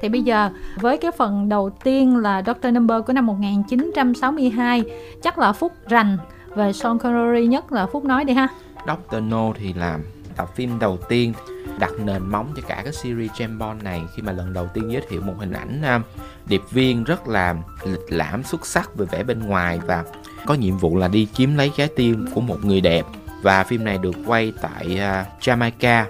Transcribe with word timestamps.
Thì 0.00 0.08
bây 0.08 0.22
giờ, 0.22 0.50
với 0.76 0.98
cái 0.98 1.10
phần 1.10 1.48
đầu 1.48 1.70
tiên 1.70 2.16
là 2.16 2.42
Dr. 2.42 2.66
Number 2.72 3.04
của 3.06 3.12
năm 3.12 3.26
1962 3.26 4.84
chắc 5.22 5.38
là 5.38 5.52
Phúc 5.52 5.72
rành 5.88 6.18
về 6.54 6.72
Sean 6.72 6.98
Connery 6.98 7.46
nhất 7.46 7.72
là 7.72 7.86
Phúc 7.86 8.04
nói 8.04 8.24
đi 8.24 8.34
ha. 8.34 8.48
Dr. 8.86 9.16
No 9.22 9.52
thì 9.54 9.72
làm 9.72 10.00
tập 10.36 10.48
phim 10.54 10.78
đầu 10.78 10.98
tiên, 11.08 11.32
đặt 11.78 11.90
nền 12.04 12.22
móng 12.22 12.52
cho 12.56 12.62
cả 12.68 12.80
cái 12.84 12.92
series 12.92 13.30
James 13.30 13.58
Bond 13.58 13.82
này 13.82 14.02
khi 14.14 14.22
mà 14.22 14.32
lần 14.32 14.52
đầu 14.52 14.68
tiên 14.74 14.92
giới 14.92 15.02
thiệu 15.08 15.20
một 15.20 15.34
hình 15.38 15.52
ảnh 15.52 15.82
à, 15.82 16.00
điệp 16.46 16.62
viên 16.70 17.04
rất 17.04 17.28
là 17.28 17.56
lịch 17.84 18.04
lãm, 18.08 18.42
xuất 18.42 18.66
sắc 18.66 18.96
về 18.96 19.06
vẻ 19.10 19.22
bên 19.22 19.40
ngoài 19.40 19.80
và 19.86 20.04
có 20.46 20.54
nhiệm 20.54 20.76
vụ 20.76 20.96
là 20.96 21.08
đi 21.08 21.28
chiếm 21.34 21.54
lấy 21.56 21.70
trái 21.76 21.88
tim 21.96 22.26
của 22.34 22.40
một 22.40 22.64
người 22.64 22.80
đẹp 22.80 23.06
và 23.42 23.64
phim 23.64 23.84
này 23.84 23.98
được 23.98 24.16
quay 24.26 24.52
tại 24.62 24.98
à, 24.98 25.26
Jamaica 25.40 26.04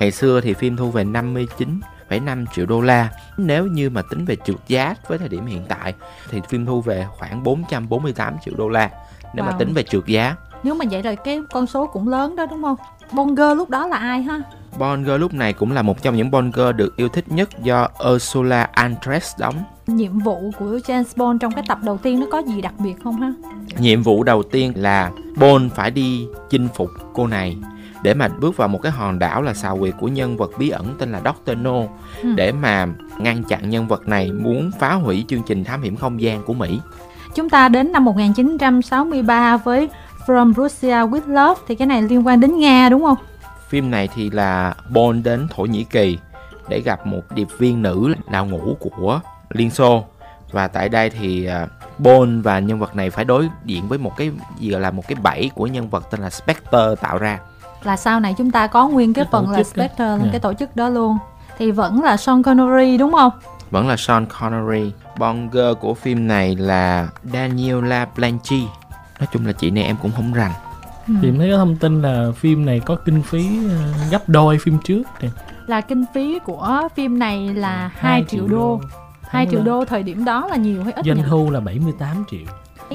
ngày 0.00 0.10
xưa 0.10 0.40
thì 0.40 0.54
phim 0.54 0.76
thu 0.76 0.90
về 0.90 1.04
59 1.04 1.80
59,5 2.10 2.44
triệu 2.54 2.66
đô 2.66 2.80
la. 2.80 3.08
Nếu 3.36 3.66
như 3.66 3.90
mà 3.90 4.02
tính 4.10 4.24
về 4.24 4.36
trượt 4.44 4.56
giá 4.68 4.94
với 5.08 5.18
thời 5.18 5.28
điểm 5.28 5.46
hiện 5.46 5.64
tại 5.68 5.94
thì 6.30 6.40
phim 6.48 6.66
thu 6.66 6.80
về 6.80 7.06
khoảng 7.18 7.42
448 7.42 8.36
triệu 8.44 8.54
đô 8.56 8.68
la 8.68 8.90
nếu 9.34 9.44
wow. 9.44 9.50
mà 9.50 9.56
tính 9.58 9.72
về 9.74 9.82
trượt 9.82 10.06
giá. 10.06 10.36
Nếu 10.62 10.74
mà 10.74 10.84
vậy 10.90 11.02
là 11.02 11.14
cái 11.14 11.40
con 11.52 11.66
số 11.66 11.86
cũng 11.86 12.08
lớn 12.08 12.36
đó 12.36 12.46
đúng 12.50 12.62
không? 12.62 12.76
Bonger 13.12 13.56
lúc 13.56 13.70
đó 13.70 13.86
là 13.86 13.96
ai 13.96 14.22
ha? 14.22 14.40
Bonger 14.78 15.20
lúc 15.20 15.34
này 15.34 15.52
cũng 15.52 15.72
là 15.72 15.82
một 15.82 16.02
trong 16.02 16.16
những 16.16 16.30
Bonger 16.30 16.76
được 16.76 16.96
yêu 16.96 17.08
thích 17.08 17.24
nhất 17.28 17.48
do 17.62 17.88
Ursula 18.08 18.68
Andress 18.72 19.38
đóng. 19.38 19.54
Nhiệm 19.86 20.18
vụ 20.18 20.50
của 20.58 20.78
James 20.86 21.04
Bond 21.16 21.40
trong 21.40 21.52
cái 21.52 21.64
tập 21.68 21.78
đầu 21.82 21.98
tiên 21.98 22.20
nó 22.20 22.26
có 22.32 22.38
gì 22.38 22.62
đặc 22.62 22.74
biệt 22.78 22.94
không 23.04 23.20
ha? 23.20 23.32
Nhiệm 23.78 24.02
vụ 24.02 24.22
đầu 24.22 24.42
tiên 24.42 24.72
là 24.76 25.10
Bond 25.36 25.72
phải 25.72 25.90
đi 25.90 26.26
chinh 26.50 26.68
phục 26.74 26.90
cô 27.14 27.26
này 27.26 27.56
để 28.02 28.14
mà 28.14 28.28
bước 28.28 28.56
vào 28.56 28.68
một 28.68 28.82
cái 28.82 28.92
hòn 28.92 29.18
đảo 29.18 29.42
là 29.42 29.54
xào 29.54 29.78
quyệt 29.78 29.94
của 30.00 30.08
nhân 30.08 30.36
vật 30.36 30.50
bí 30.58 30.70
ẩn 30.70 30.94
tên 30.98 31.12
là 31.12 31.20
Dr. 31.20 31.56
No 31.56 31.80
ừ. 32.22 32.32
để 32.34 32.52
mà 32.52 32.86
ngăn 33.18 33.42
chặn 33.44 33.70
nhân 33.70 33.88
vật 33.88 34.08
này 34.08 34.32
muốn 34.32 34.70
phá 34.78 34.94
hủy 34.94 35.24
chương 35.28 35.42
trình 35.42 35.64
thám 35.64 35.82
hiểm 35.82 35.96
không 35.96 36.20
gian 36.20 36.42
của 36.42 36.54
Mỹ. 36.54 36.80
Chúng 37.34 37.50
ta 37.50 37.68
đến 37.68 37.92
năm 37.92 38.04
1963 38.04 39.56
với 39.56 39.88
From 40.26 40.54
Russia 40.54 40.88
with 40.88 41.26
Love 41.26 41.60
thì 41.68 41.74
cái 41.74 41.86
này 41.86 42.02
liên 42.02 42.26
quan 42.26 42.40
đến 42.40 42.58
Nga 42.58 42.88
đúng 42.88 43.02
không? 43.02 43.16
Phim 43.68 43.90
này 43.90 44.08
thì 44.14 44.30
là 44.30 44.74
Bond 44.90 45.24
đến 45.24 45.46
Thổ 45.50 45.62
Nhĩ 45.62 45.84
Kỳ 45.84 46.18
để 46.68 46.80
gặp 46.80 47.06
một 47.06 47.22
điệp 47.34 47.48
viên 47.58 47.82
nữ 47.82 48.14
đào 48.30 48.46
ngũ 48.46 48.76
của 48.80 49.20
Liên 49.50 49.70
Xô 49.70 50.04
và 50.52 50.68
tại 50.68 50.88
đây 50.88 51.10
thì 51.10 51.46
à, 51.46 51.66
Bond 51.98 52.44
và 52.44 52.58
nhân 52.58 52.78
vật 52.78 52.96
này 52.96 53.10
phải 53.10 53.24
đối 53.24 53.48
diện 53.64 53.88
với 53.88 53.98
một 53.98 54.16
cái 54.16 54.30
gì 54.58 54.70
gọi 54.70 54.80
là 54.80 54.90
một 54.90 55.08
cái 55.08 55.16
bẫy 55.22 55.50
của 55.54 55.66
nhân 55.66 55.88
vật 55.88 56.10
tên 56.10 56.20
là 56.20 56.30
Spectre 56.30 56.94
tạo 57.00 57.18
ra 57.18 57.38
là 57.82 57.96
sau 57.96 58.20
này 58.20 58.34
chúng 58.38 58.50
ta 58.50 58.66
có 58.66 58.88
nguyên 58.88 59.14
cái, 59.14 59.24
cái 59.24 59.30
phần 59.32 59.50
là 59.50 59.62
Spectre 59.62 60.04
yeah. 60.04 60.20
Dạ. 60.20 60.28
cái 60.30 60.40
tổ 60.40 60.54
chức 60.54 60.76
đó 60.76 60.88
luôn 60.88 61.18
thì 61.58 61.70
vẫn 61.70 62.02
là 62.02 62.16
Sean 62.16 62.42
Connery 62.42 62.98
đúng 62.98 63.12
không 63.12 63.32
vẫn 63.70 63.88
là 63.88 63.96
Sean 63.96 64.26
Connery 64.26 64.92
Bonger 65.18 65.76
của 65.80 65.94
phim 65.94 66.28
này 66.28 66.56
là 66.56 67.08
Daniela 67.32 68.06
Blanchi 68.16 68.64
nói 69.20 69.28
chung 69.32 69.46
là 69.46 69.52
chị 69.52 69.70
này 69.70 69.84
em 69.84 69.96
cũng 70.02 70.12
không 70.16 70.32
rành 70.32 70.52
ừ. 71.08 71.14
thì 71.22 71.32
thấy 71.38 71.50
có 71.50 71.56
thông 71.56 71.76
tin 71.76 72.02
là 72.02 72.32
phim 72.36 72.66
này 72.66 72.80
có 72.80 72.94
kinh 72.94 73.22
phí 73.22 73.48
ờ, 73.68 73.92
gấp 74.10 74.28
đôi 74.28 74.58
phim 74.58 74.78
trước 74.84 75.02
này. 75.20 75.30
là 75.66 75.80
kinh 75.80 76.04
phí 76.14 76.38
của 76.44 76.88
phim 76.94 77.18
này 77.18 77.54
là 77.54 77.90
2 77.94 78.24
triệu, 78.28 78.40
triệu 78.40 78.48
đô, 78.48 78.56
đô. 78.56 78.80
2 79.22 79.46
triệu 79.50 79.62
đô 79.62 79.84
thời 79.84 80.02
điểm 80.02 80.24
đó 80.24 80.46
là 80.50 80.56
nhiều 80.56 80.84
hay 80.84 80.92
ít 80.92 81.04
Doanh 81.04 81.22
thu 81.28 81.50
là 81.50 81.60
78 81.60 82.24
triệu 82.30 82.40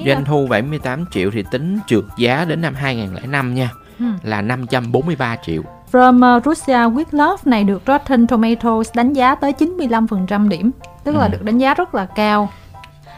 Doanh 0.05 0.25
thu 0.25 0.47
78 0.49 1.05
triệu 1.11 1.31
thì 1.31 1.43
tính 1.51 1.79
trượt 1.87 2.03
giá 2.17 2.45
đến 2.45 2.61
năm 2.61 2.75
2005 2.75 3.53
nha 3.53 3.69
ừ. 3.73 3.82
Là 4.23 4.41
543 4.41 5.35
triệu. 5.35 5.61
From 5.91 6.37
uh, 6.37 6.45
Russia 6.45 6.73
with 6.73 7.05
Love 7.11 7.41
này 7.45 7.63
được 7.63 7.81
Rotten 7.87 8.27
Tomatoes 8.27 8.91
đánh 8.95 9.13
giá 9.13 9.35
tới 9.35 9.53
95% 9.59 10.49
điểm, 10.49 10.71
tức 11.03 11.15
là 11.15 11.25
ừ. 11.25 11.29
được 11.31 11.43
đánh 11.43 11.57
giá 11.57 11.73
rất 11.73 11.95
là 11.95 12.05
cao. 12.05 12.49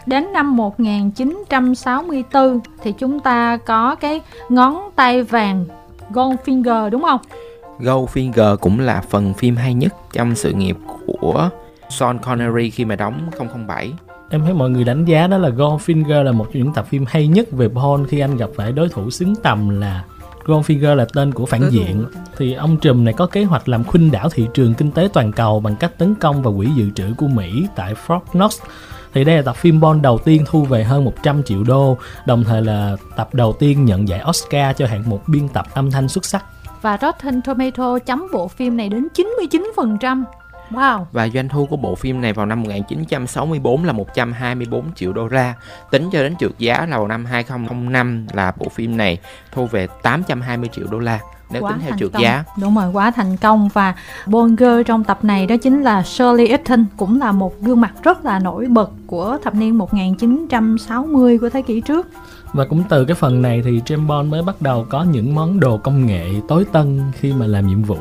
Đến 0.05 0.33
năm 0.33 0.57
1964 0.57 2.59
thì 2.83 2.91
chúng 2.91 3.19
ta 3.19 3.57
có 3.57 3.95
cái 3.95 4.21
ngón 4.49 4.89
tay 4.95 5.23
vàng 5.23 5.65
Goldfinger 6.11 6.89
đúng 6.89 7.01
không? 7.01 7.19
Goldfinger 7.79 8.57
cũng 8.57 8.79
là 8.79 9.01
phần 9.09 9.33
phim 9.33 9.55
hay 9.55 9.73
nhất 9.73 9.93
trong 10.13 10.35
sự 10.35 10.53
nghiệp 10.53 10.77
của 11.05 11.49
Sean 11.89 12.19
Connery 12.19 12.69
khi 12.69 12.85
mà 12.85 12.95
đóng 12.95 13.29
007 13.67 13.93
em 14.29 14.41
thấy 14.41 14.53
mọi 14.53 14.69
người 14.69 14.83
đánh 14.83 15.05
giá 15.05 15.27
đó 15.27 15.37
là 15.37 15.49
Goldfinger 15.49 16.23
là 16.23 16.31
một 16.31 16.47
trong 16.53 16.63
những 16.63 16.73
tập 16.73 16.85
phim 16.89 17.05
hay 17.07 17.27
nhất 17.27 17.51
về 17.51 17.67
Bond 17.67 18.09
khi 18.09 18.19
anh 18.19 18.37
gặp 18.37 18.49
phải 18.55 18.71
đối 18.71 18.89
thủ 18.89 19.09
xứng 19.09 19.35
tầm 19.35 19.69
là 19.69 20.03
Goldfinger 20.45 20.95
là 20.95 21.05
tên 21.13 21.31
của 21.31 21.45
phản 21.45 21.69
diện 21.71 22.05
thì 22.37 22.53
ông 22.53 22.77
trùm 22.77 23.03
này 23.03 23.13
có 23.13 23.25
kế 23.25 23.43
hoạch 23.43 23.69
làm 23.69 23.83
khuynh 23.83 24.11
đảo 24.11 24.29
thị 24.29 24.47
trường 24.53 24.73
kinh 24.73 24.91
tế 24.91 25.09
toàn 25.13 25.31
cầu 25.31 25.59
bằng 25.59 25.75
cách 25.75 25.97
tấn 25.97 26.15
công 26.15 26.43
vào 26.43 26.53
quỹ 26.57 26.67
dự 26.75 26.89
trữ 26.95 27.13
của 27.17 27.27
Mỹ 27.27 27.67
tại 27.75 27.93
Fort 28.07 28.21
Knox 28.31 28.59
thì 29.15 29.23
đây 29.23 29.35
là 29.35 29.41
tập 29.41 29.55
phim 29.55 29.79
Bond 29.79 30.01
đầu 30.01 30.17
tiên 30.17 30.43
thu 30.47 30.63
về 30.63 30.83
hơn 30.83 31.05
100 31.05 31.43
triệu 31.43 31.63
đô, 31.63 31.97
đồng 32.25 32.43
thời 32.43 32.61
là 32.61 32.95
tập 33.15 33.29
đầu 33.33 33.53
tiên 33.59 33.85
nhận 33.85 34.07
giải 34.07 34.21
Oscar 34.29 34.77
cho 34.77 34.87
hạng 34.87 35.03
mục 35.09 35.27
biên 35.27 35.47
tập 35.47 35.65
âm 35.73 35.91
thanh 35.91 36.07
xuất 36.07 36.25
sắc. 36.25 36.45
Và 36.81 36.97
Rotten 37.01 37.41
Tomato 37.41 37.99
chấm 37.99 38.27
bộ 38.33 38.47
phim 38.47 38.77
này 38.77 38.89
đến 38.89 39.07
99%. 39.15 40.23
Wow. 40.71 41.05
Và 41.11 41.29
doanh 41.29 41.49
thu 41.49 41.65
của 41.65 41.77
bộ 41.77 41.95
phim 41.95 42.21
này 42.21 42.33
vào 42.33 42.45
năm 42.45 42.63
1964 42.63 43.83
là 43.83 43.93
124 43.93 44.93
triệu 44.95 45.13
đô 45.13 45.27
la. 45.27 45.53
Tính 45.91 46.09
cho 46.11 46.23
đến 46.23 46.35
trượt 46.35 46.51
giá 46.57 46.85
là 46.89 46.97
vào 46.97 47.07
năm 47.07 47.25
2005 47.25 48.27
là 48.33 48.53
bộ 48.57 48.69
phim 48.69 48.97
này 48.97 49.19
thu 49.51 49.65
về 49.65 49.87
820 50.01 50.69
triệu 50.73 50.87
đô 50.91 50.99
la 50.99 51.19
nếu 51.51 51.61
quá 51.61 51.71
tính 51.71 51.81
theo 51.81 51.97
trượt 51.99 52.11
công. 52.13 52.21
giá. 52.21 52.43
Đúng 52.61 52.75
rồi, 52.75 52.91
quá 52.93 53.11
thành 53.11 53.37
công 53.37 53.69
và 53.73 53.95
Bonger 54.25 54.85
trong 54.85 55.03
tập 55.03 55.19
này 55.23 55.47
đó 55.47 55.55
chính 55.57 55.83
là 55.83 56.03
Shirley 56.03 56.47
Eaton 56.47 56.85
cũng 56.97 57.19
là 57.19 57.31
một 57.31 57.61
gương 57.61 57.81
mặt 57.81 57.93
rất 58.03 58.25
là 58.25 58.39
nổi 58.39 58.65
bật 58.65 58.91
của 59.07 59.37
thập 59.43 59.55
niên 59.55 59.77
1960 59.77 61.37
của 61.37 61.49
thế 61.49 61.61
kỷ 61.61 61.81
trước. 61.81 62.07
Và 62.53 62.65
cũng 62.65 62.83
từ 62.89 63.05
cái 63.05 63.15
phần 63.15 63.41
này 63.41 63.61
thì 63.65 63.81
James 63.85 64.07
Bond 64.07 64.31
mới 64.31 64.41
bắt 64.41 64.61
đầu 64.61 64.85
có 64.89 65.03
những 65.03 65.35
món 65.35 65.59
đồ 65.59 65.77
công 65.77 66.05
nghệ 66.05 66.25
tối 66.47 66.65
tân 66.71 67.01
khi 67.19 67.33
mà 67.33 67.47
làm 67.47 67.67
nhiệm 67.67 67.83
vụ. 67.83 67.97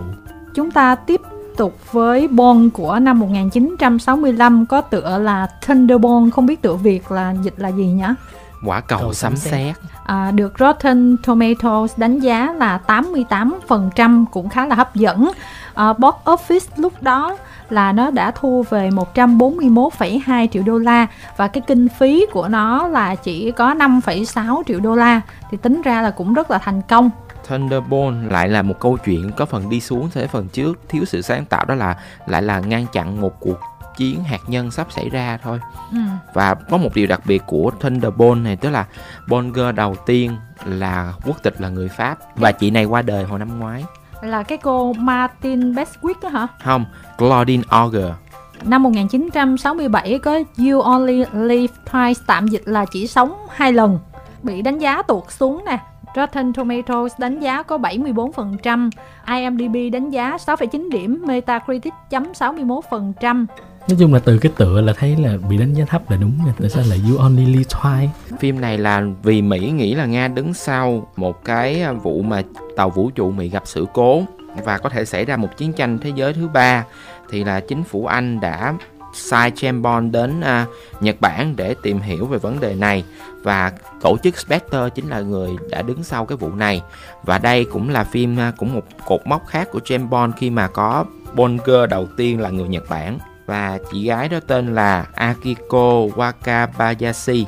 Chúng 0.55 0.71
ta 0.71 0.95
tiếp 0.95 1.21
tục 1.57 1.93
với 1.93 2.29
Bond 2.29 2.73
của 2.73 2.99
năm 2.99 3.19
1965 3.19 4.67
có 4.67 4.81
tựa 4.81 5.19
là 5.19 5.47
Thunderbolt, 5.67 6.33
không 6.33 6.47
biết 6.47 6.63
tựa 6.63 6.75
Việt 6.75 7.11
là 7.11 7.35
dịch 7.43 7.55
là 7.57 7.69
gì 7.69 7.85
nhỉ? 7.85 8.05
Quả 8.65 8.81
cầu, 8.81 8.99
cầu 8.99 9.15
sấm 9.15 9.37
sét. 9.37 9.77
À, 10.05 10.31
được 10.31 10.53
Rotten 10.59 11.17
Tomatoes 11.27 11.99
đánh 11.99 12.21
giá 12.21 12.55
là 12.57 12.81
88% 12.87 14.25
cũng 14.31 14.49
khá 14.49 14.67
là 14.67 14.75
hấp 14.75 14.95
dẫn. 14.95 15.31
À, 15.75 15.93
box 15.93 16.15
office 16.25 16.69
lúc 16.77 17.03
đó 17.03 17.37
là 17.71 17.93
nó 17.93 18.11
đã 18.11 18.31
thu 18.31 18.65
về 18.71 18.91
141,2 18.91 20.47
triệu 20.53 20.63
đô 20.63 20.79
la 20.79 21.07
và 21.37 21.49
cái 21.49 21.61
kinh 21.67 21.89
phí 21.89 22.27
của 22.33 22.49
nó 22.49 22.89
là 22.89 23.15
chỉ 23.15 23.53
có 23.53 23.75
5,6 23.75 24.63
triệu 24.67 24.81
đô 24.81 24.95
la 24.95 25.21
thì 25.51 25.57
tính 25.57 25.83
ra 25.83 26.03
là 26.03 26.11
cũng 26.11 26.35
rất 26.35 26.51
là 26.51 26.59
thành 26.59 26.83
công 26.83 27.11
Thunderbolt 27.49 28.33
lại 28.33 28.49
là 28.49 28.63
một 28.63 28.81
câu 28.81 28.97
chuyện 29.05 29.31
có 29.37 29.47
phần 29.47 29.69
đi 29.71 29.81
xuống 29.81 30.11
thế 30.13 30.27
phần 30.27 30.49
trước. 30.49 30.81
Thiếu 30.89 31.05
sự 31.05 31.23
sáng 31.23 31.45
tạo 31.45 31.65
đó 31.65 31.75
là 31.75 31.97
lại 32.27 32.43
là 32.43 32.61
ngăn 32.61 32.87
chặn 32.93 33.21
một 33.21 33.41
cuộc 33.41 33.59
chiến 33.97 34.25
hạt 34.25 34.41
nhân 34.47 34.71
sắp 34.71 34.93
xảy 34.93 35.09
ra 35.11 35.39
thôi. 35.43 35.61
Ừ. 35.93 35.99
và 36.35 36.55
có 36.55 36.77
một 36.77 36.91
điều 36.95 37.07
đặc 37.07 37.21
biệt 37.27 37.43
của 37.47 37.71
Thunderbolt 37.81 38.39
này 38.39 38.57
tức 38.57 38.71
là 38.71 38.87
Bonger 39.29 39.75
đầu 39.75 39.97
tiên 40.07 40.37
là 40.65 41.13
quốc 41.25 41.43
tịch 41.43 41.61
là 41.61 41.69
người 41.69 41.89
Pháp 41.89 42.19
và 42.37 42.53
chị 42.53 42.71
này 42.71 42.85
qua 42.85 43.03
đời 43.03 43.25
hồi 43.25 43.39
năm 43.39 43.59
ngoái. 43.59 43.85
Là 44.23 44.43
cái 44.43 44.59
cô 44.59 44.93
Martin 44.93 45.75
Beswick 45.75 46.15
đó 46.23 46.29
hả? 46.29 46.47
Không, 46.65 46.85
Claudine 47.19 47.63
Auger. 47.69 48.11
Năm 48.63 48.83
1967 48.83 50.19
có 50.19 50.41
You 50.59 50.81
Only 50.81 51.25
Live 51.33 51.75
Twice 51.91 52.15
tạm 52.27 52.49
dịch 52.49 52.63
là 52.65 52.85
chỉ 52.85 53.07
sống 53.07 53.35
hai 53.51 53.73
lần. 53.73 53.99
Bị 54.43 54.63
đánh 54.63 54.79
giá 54.79 55.03
tuột 55.03 55.31
xuống 55.31 55.65
nè 55.67 55.79
Rotten 56.17 56.53
Tomatoes 56.53 57.13
đánh 57.19 57.41
giá 57.41 57.63
có 57.63 57.79
74%, 57.79 58.91
IMDb 59.27 59.93
đánh 59.93 60.11
giá 60.11 60.37
6,9 60.37 60.91
điểm, 60.91 61.23
Metacritic 61.27 61.93
chấm 62.11 62.33
61%. 62.33 63.47
Nói 63.89 63.97
chung 63.99 64.15
là 64.15 64.19
từ 64.19 64.39
cái 64.39 64.53
tựa 64.57 64.81
là 64.81 64.93
thấy 64.93 65.17
là 65.17 65.37
bị 65.49 65.59
đánh 65.59 65.75
giá 65.75 65.85
thấp 65.85 66.11
là 66.11 66.17
đúng 66.17 66.33
rồi. 66.45 66.55
Tại 66.61 66.71
sao 66.71 66.85
là 66.91 66.97
You 67.09 67.19
Only 67.19 67.47
Live 67.47 67.63
Twice? 67.63 68.09
Phim 68.39 68.61
này 68.61 68.79
là 68.79 69.03
vì 69.23 69.43
Mỹ 69.43 69.71
nghĩ 69.71 69.95
là 69.95 70.07
Nga 70.07 70.29
đứng 70.29 70.55
sau 70.55 71.09
một 71.17 71.45
cái 71.45 71.85
vụ 72.03 72.23
mà 72.23 72.43
tàu 72.77 72.91
vũ 72.91 73.11
trụ 73.11 73.31
Mỹ 73.31 73.49
gặp 73.49 73.63
sự 73.67 73.87
cố 73.93 74.23
và 74.65 74.79
có 74.79 74.89
thể 74.89 75.05
xảy 75.05 75.25
ra 75.25 75.37
một 75.37 75.57
chiến 75.57 75.73
tranh 75.73 75.99
thế 75.99 76.13
giới 76.15 76.33
thứ 76.33 76.49
ba 76.49 76.85
thì 77.31 77.45
là 77.45 77.61
chính 77.61 77.83
phủ 77.83 78.07
Anh 78.07 78.41
đã 78.41 78.75
sai 79.15 79.53
Chambon 79.57 80.13
đến 80.13 80.41
uh, 80.41 81.03
Nhật 81.03 81.21
Bản 81.21 81.57
để 81.57 81.75
tìm 81.83 82.01
hiểu 82.01 82.27
về 82.27 82.39
vấn 82.39 82.61
đề 82.61 82.75
này. 82.75 83.05
Và 83.43 83.73
tổ 84.01 84.17
chức 84.23 84.39
Spectre 84.39 84.89
chính 84.95 85.09
là 85.09 85.21
người 85.21 85.51
đã 85.71 85.83
đứng 85.83 86.05
sau 86.05 86.27
cái 86.27 86.37
vụ 86.37 86.55
này. 86.55 86.83
Và 87.23 87.39
đây 87.39 87.65
cũng 87.65 87.91
là 87.91 88.05
phim 88.05 88.37
uh, 88.49 88.57
cũng 88.57 88.75
một 88.75 88.83
cột 89.07 89.21
mốc 89.27 89.47
khác 89.47 89.69
của 89.73 89.81
Chambon 89.81 90.33
khi 90.33 90.51
mà 90.51 90.69
có 90.69 91.05
Bondger 91.35 91.91
đầu 91.91 92.09
tiên 92.17 92.41
là 92.41 92.51
người 92.51 92.69
Nhật 92.69 92.85
Bản. 92.89 93.19
Và 93.47 93.79
chị 93.93 94.07
gái 94.07 94.29
đó 94.29 94.39
tên 94.47 94.75
là 94.75 95.07
Akiko 95.15 96.07
Wakabayashi. 96.17 97.45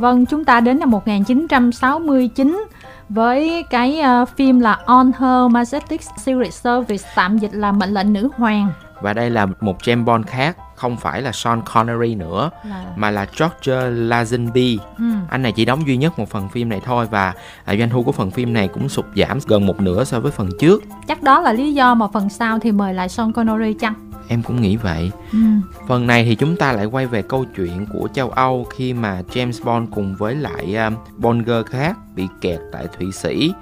Vâng, 0.00 0.26
chúng 0.26 0.44
ta 0.44 0.60
đến 0.60 0.78
năm 0.78 0.90
1969 0.90 2.64
với 3.08 3.64
cái 3.70 4.02
uh, 4.22 4.28
phim 4.36 4.60
là 4.60 4.72
On 4.72 5.12
Her 5.12 5.52
Majestic 5.52 5.98
Secret 6.16 6.54
Service 6.54 7.08
tạm 7.14 7.38
dịch 7.38 7.54
là 7.54 7.72
mệnh 7.72 7.94
lệnh 7.94 8.12
nữ 8.12 8.28
hoàng 8.36 8.72
và 9.04 9.12
đây 9.12 9.30
là 9.30 9.46
một 9.60 9.78
James 9.82 10.04
Bond 10.04 10.26
khác 10.26 10.56
không 10.74 10.96
phải 10.96 11.22
là 11.22 11.32
Sean 11.32 11.60
Connery 11.64 12.14
nữa 12.14 12.50
là 12.68 12.84
mà 12.96 13.10
là 13.10 13.26
George 13.38 13.90
Lazenby. 13.90 14.78
Ừ. 14.98 15.04
anh 15.30 15.42
này 15.42 15.52
chỉ 15.52 15.64
đóng 15.64 15.86
duy 15.86 15.96
nhất 15.96 16.18
một 16.18 16.30
phần 16.30 16.48
phim 16.48 16.68
này 16.68 16.80
thôi 16.84 17.06
và 17.10 17.34
à, 17.64 17.76
doanh 17.76 17.90
thu 17.90 18.02
của 18.02 18.12
phần 18.12 18.30
phim 18.30 18.52
này 18.52 18.68
cũng 18.68 18.88
sụt 18.88 19.04
giảm 19.16 19.38
gần 19.46 19.66
một 19.66 19.80
nửa 19.80 20.04
so 20.04 20.20
với 20.20 20.32
phần 20.32 20.48
trước. 20.60 20.82
Chắc 21.08 21.22
đó 21.22 21.40
là 21.40 21.52
lý 21.52 21.74
do 21.74 21.94
mà 21.94 22.06
phần 22.12 22.28
sau 22.28 22.58
thì 22.58 22.72
mời 22.72 22.94
lại 22.94 23.08
Sean 23.08 23.32
Connery 23.32 23.74
chăng? 23.80 23.94
Em 24.28 24.42
cũng 24.42 24.60
nghĩ 24.60 24.76
vậy. 24.76 25.10
Ừ. 25.32 25.38
phần 25.88 26.06
này 26.06 26.24
thì 26.24 26.34
chúng 26.34 26.56
ta 26.56 26.72
lại 26.72 26.84
quay 26.84 27.06
về 27.06 27.22
câu 27.22 27.44
chuyện 27.56 27.86
của 27.92 28.08
châu 28.14 28.30
Âu 28.30 28.66
khi 28.70 28.92
mà 28.92 29.22
James 29.32 29.64
Bond 29.64 29.88
cùng 29.94 30.14
với 30.18 30.34
lại 30.34 30.76
um, 30.76 30.94
Bond 31.16 31.46
girl 31.46 31.62
khác 31.70 31.96
bị 32.14 32.28
kẹt 32.40 32.60
tại 32.72 32.86
Thụy 32.98 33.12
Sĩ 33.12 33.52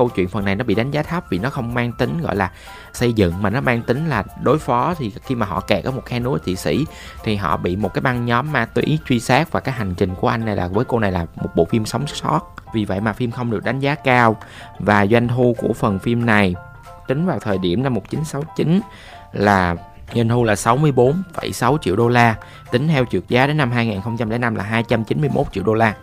câu 0.00 0.08
chuyện 0.08 0.28
phần 0.28 0.44
này 0.44 0.54
nó 0.54 0.64
bị 0.64 0.74
đánh 0.74 0.90
giá 0.90 1.02
thấp 1.02 1.24
vì 1.30 1.38
nó 1.38 1.50
không 1.50 1.74
mang 1.74 1.92
tính 1.92 2.20
gọi 2.20 2.36
là 2.36 2.50
xây 2.92 3.12
dựng 3.12 3.42
mà 3.42 3.50
nó 3.50 3.60
mang 3.60 3.82
tính 3.82 4.08
là 4.08 4.24
đối 4.42 4.58
phó. 4.58 4.94
Thì 4.94 5.12
khi 5.24 5.34
mà 5.34 5.46
họ 5.46 5.60
kẹt 5.60 5.84
ở 5.84 5.90
một 5.90 6.02
khe 6.06 6.20
núi 6.20 6.38
Thụy 6.38 6.56
Sĩ 6.56 6.86
thì 7.24 7.36
họ 7.36 7.56
bị 7.56 7.76
một 7.76 7.94
cái 7.94 8.02
băng 8.02 8.26
nhóm 8.26 8.52
ma 8.52 8.64
túy 8.64 8.98
truy 9.06 9.20
sát 9.20 9.52
và 9.52 9.60
cái 9.60 9.74
hành 9.74 9.94
trình 9.94 10.14
của 10.14 10.28
anh 10.28 10.44
này 10.44 10.56
là 10.56 10.68
với 10.68 10.84
cô 10.84 10.98
này 10.98 11.12
là 11.12 11.26
một 11.36 11.50
bộ 11.54 11.64
phim 11.64 11.86
sống 11.86 12.06
sót. 12.06 12.40
Vì 12.74 12.84
vậy 12.84 13.00
mà 13.00 13.12
phim 13.12 13.30
không 13.30 13.50
được 13.50 13.64
đánh 13.64 13.80
giá 13.80 13.94
cao. 13.94 14.36
Và 14.78 15.06
doanh 15.06 15.28
thu 15.28 15.56
của 15.58 15.72
phần 15.72 15.98
phim 15.98 16.26
này 16.26 16.54
tính 17.08 17.26
vào 17.26 17.38
thời 17.38 17.58
điểm 17.58 17.82
năm 17.82 17.94
1969 17.94 18.80
là 19.32 19.76
doanh 20.14 20.28
thu 20.28 20.44
là 20.44 20.54
64,6 20.54 21.78
triệu 21.78 21.96
đô 21.96 22.08
la 22.08 22.36
tính 22.70 22.88
theo 22.88 23.04
trượt 23.04 23.22
giá 23.28 23.46
đến 23.46 23.56
năm 23.56 23.70
2005 23.70 24.54
là 24.54 24.64
291 24.64 25.46
triệu 25.52 25.64
đô 25.64 25.74
la. 25.74 25.94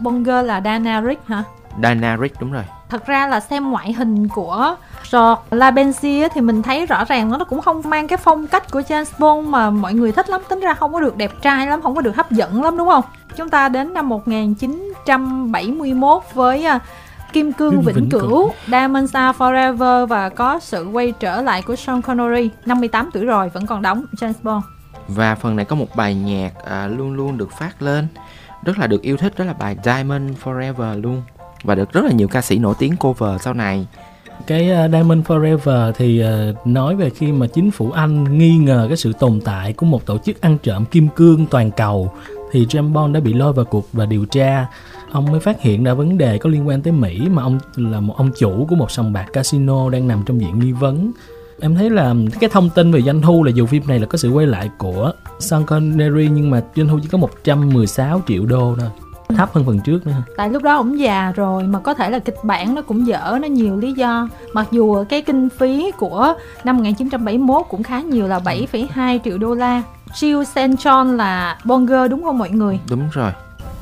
Bond 0.00 0.26
girl 0.26 0.46
là 0.46 0.60
Dana 0.64 1.02
Rick 1.02 1.26
hả? 1.26 1.42
Dana 1.82 2.16
Rick 2.16 2.40
đúng 2.40 2.52
rồi 2.52 2.64
thật 2.88 3.06
ra 3.06 3.26
là 3.26 3.40
xem 3.40 3.70
ngoại 3.70 3.92
hình 3.92 4.28
của 4.28 4.76
George 5.12 6.22
á, 6.22 6.28
thì 6.34 6.40
mình 6.40 6.62
thấy 6.62 6.86
rõ 6.86 7.04
ràng 7.04 7.30
nó 7.30 7.44
cũng 7.44 7.60
không 7.60 7.82
mang 7.84 8.08
cái 8.08 8.16
phong 8.16 8.46
cách 8.46 8.70
của 8.70 8.80
James 8.80 9.04
Bond 9.18 9.48
mà 9.48 9.70
mọi 9.70 9.94
người 9.94 10.12
thích 10.12 10.30
lắm. 10.30 10.40
Tính 10.48 10.60
ra 10.60 10.74
không 10.74 10.92
có 10.92 11.00
được 11.00 11.16
đẹp 11.16 11.32
trai 11.42 11.66
lắm 11.66 11.82
không 11.82 11.94
có 11.94 12.00
được 12.00 12.16
hấp 12.16 12.30
dẫn 12.30 12.62
lắm 12.62 12.76
đúng 12.76 12.88
không? 12.88 13.04
Chúng 13.36 13.48
ta 13.48 13.68
đến 13.68 13.94
năm 13.94 14.08
1971 14.08 16.22
với 16.34 16.64
à, 16.64 16.78
Kim 17.32 17.52
Cương 17.52 17.72
Kim 17.72 17.80
Vĩnh, 17.80 17.94
Vĩnh 17.94 18.10
Cửu, 18.10 18.20
Cửu. 18.20 18.50
Diamonds 18.66 19.16
Are 19.16 19.38
Forever 19.38 20.06
và 20.06 20.28
có 20.28 20.58
sự 20.58 20.88
quay 20.92 21.12
trở 21.12 21.42
lại 21.42 21.62
của 21.62 21.76
Sean 21.76 22.02
Connery 22.02 22.50
58 22.66 23.10
tuổi 23.12 23.24
rồi 23.24 23.48
vẫn 23.48 23.66
còn 23.66 23.82
đóng 23.82 24.04
James 24.12 24.32
Bond. 24.42 24.64
Và 25.08 25.34
phần 25.34 25.56
này 25.56 25.64
có 25.64 25.76
một 25.76 25.96
bài 25.96 26.14
nhạc 26.14 26.50
à, 26.64 26.86
luôn 26.86 27.12
luôn 27.12 27.38
được 27.38 27.52
phát 27.58 27.82
lên 27.82 28.06
rất 28.64 28.78
là 28.78 28.86
được 28.86 29.02
yêu 29.02 29.16
thích 29.16 29.32
đó 29.38 29.44
là 29.44 29.52
bài 29.52 29.76
Diamond 29.84 30.32
Forever 30.44 31.02
luôn 31.02 31.22
và 31.66 31.74
được 31.74 31.92
rất 31.92 32.04
là 32.04 32.10
nhiều 32.10 32.28
ca 32.28 32.42
sĩ 32.42 32.58
nổi 32.58 32.74
tiếng 32.78 32.96
cover 32.96 33.42
sau 33.42 33.54
này. 33.54 33.86
Cái 34.46 34.70
uh, 34.70 34.90
Diamond 34.92 35.26
Forever 35.26 35.92
thì 35.92 36.24
uh, 36.24 36.66
nói 36.66 36.96
về 36.96 37.10
khi 37.10 37.32
mà 37.32 37.46
chính 37.46 37.70
phủ 37.70 37.90
Anh 37.90 38.38
nghi 38.38 38.56
ngờ 38.56 38.84
cái 38.88 38.96
sự 38.96 39.12
tồn 39.12 39.40
tại 39.44 39.72
của 39.72 39.86
một 39.86 40.06
tổ 40.06 40.18
chức 40.18 40.40
ăn 40.40 40.58
trộm 40.62 40.84
kim 40.84 41.08
cương 41.08 41.46
toàn 41.46 41.70
cầu 41.70 42.12
thì 42.52 42.66
James 42.66 42.92
Bond 42.92 43.14
đã 43.14 43.20
bị 43.20 43.32
lôi 43.32 43.52
vào 43.52 43.64
cuộc 43.64 43.88
và 43.92 44.06
điều 44.06 44.24
tra. 44.24 44.66
Ông 45.12 45.32
mới 45.32 45.40
phát 45.40 45.60
hiện 45.60 45.84
ra 45.84 45.94
vấn 45.94 46.18
đề 46.18 46.38
có 46.38 46.50
liên 46.50 46.68
quan 46.68 46.82
tới 46.82 46.92
Mỹ 46.92 47.20
mà 47.30 47.42
ông 47.42 47.58
là 47.76 48.00
một 48.00 48.14
ông 48.16 48.30
chủ 48.38 48.66
của 48.68 48.76
một 48.76 48.90
sòng 48.90 49.12
bạc 49.12 49.26
casino 49.32 49.90
đang 49.90 50.08
nằm 50.08 50.22
trong 50.26 50.40
diện 50.40 50.58
nghi 50.58 50.72
vấn. 50.72 51.12
Em 51.60 51.74
thấy 51.74 51.90
là 51.90 52.14
cái 52.40 52.50
thông 52.52 52.70
tin 52.70 52.92
về 52.92 53.02
doanh 53.02 53.22
thu 53.22 53.44
là 53.44 53.52
dù 53.54 53.66
phim 53.66 53.82
này 53.86 53.98
là 53.98 54.06
có 54.06 54.18
sự 54.18 54.30
quay 54.30 54.46
lại 54.46 54.70
của 54.78 55.12
Sean 55.38 55.64
Connery 55.64 56.28
nhưng 56.28 56.50
mà 56.50 56.62
doanh 56.76 56.88
thu 56.88 56.98
chỉ 57.02 57.08
có 57.08 57.18
116 57.18 58.22
triệu 58.26 58.46
đô 58.46 58.76
thôi 58.78 58.88
thấp 59.28 59.52
hơn 59.52 59.64
phần 59.64 59.80
trước 59.80 60.06
nữa. 60.06 60.12
Tại 60.36 60.50
lúc 60.50 60.62
đó 60.62 60.76
ổng 60.76 60.98
già 60.98 61.32
rồi 61.36 61.62
mà 61.62 61.78
có 61.78 61.94
thể 61.94 62.10
là 62.10 62.18
kịch 62.18 62.38
bản 62.42 62.74
nó 62.74 62.82
cũng 62.82 63.06
dở 63.06 63.38
nó 63.42 63.48
nhiều 63.48 63.76
lý 63.76 63.92
do. 63.92 64.28
Mặc 64.52 64.66
dù 64.70 65.04
cái 65.08 65.22
kinh 65.22 65.48
phí 65.48 65.90
của 65.96 66.34
năm 66.64 66.76
1971 66.76 67.66
cũng 67.68 67.82
khá 67.82 68.00
nhiều 68.00 68.28
là 68.28 68.38
7,2 68.38 69.18
triệu 69.24 69.38
đô 69.38 69.54
la. 69.54 69.82
Jill 70.12 70.44
St. 70.44 70.86
John 70.86 71.16
là 71.16 71.58
Bonger 71.64 72.10
đúng 72.10 72.22
không 72.22 72.38
mọi 72.38 72.50
người? 72.50 72.80
Đúng 72.90 73.08
rồi. 73.12 73.32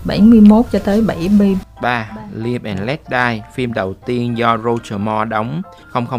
71 0.05 0.65
cho 0.73 0.79
tới 0.79 1.03
70 1.07 1.59
3. 1.83 2.11
Live 2.35 2.71
and 2.71 2.81
Let 2.83 3.01
Die 3.11 3.43
phim 3.55 3.73
đầu 3.73 3.95
tiên 4.07 4.39
do 4.39 4.59
Roger 4.59 5.01
Moore 5.01 5.25
đóng 5.25 5.63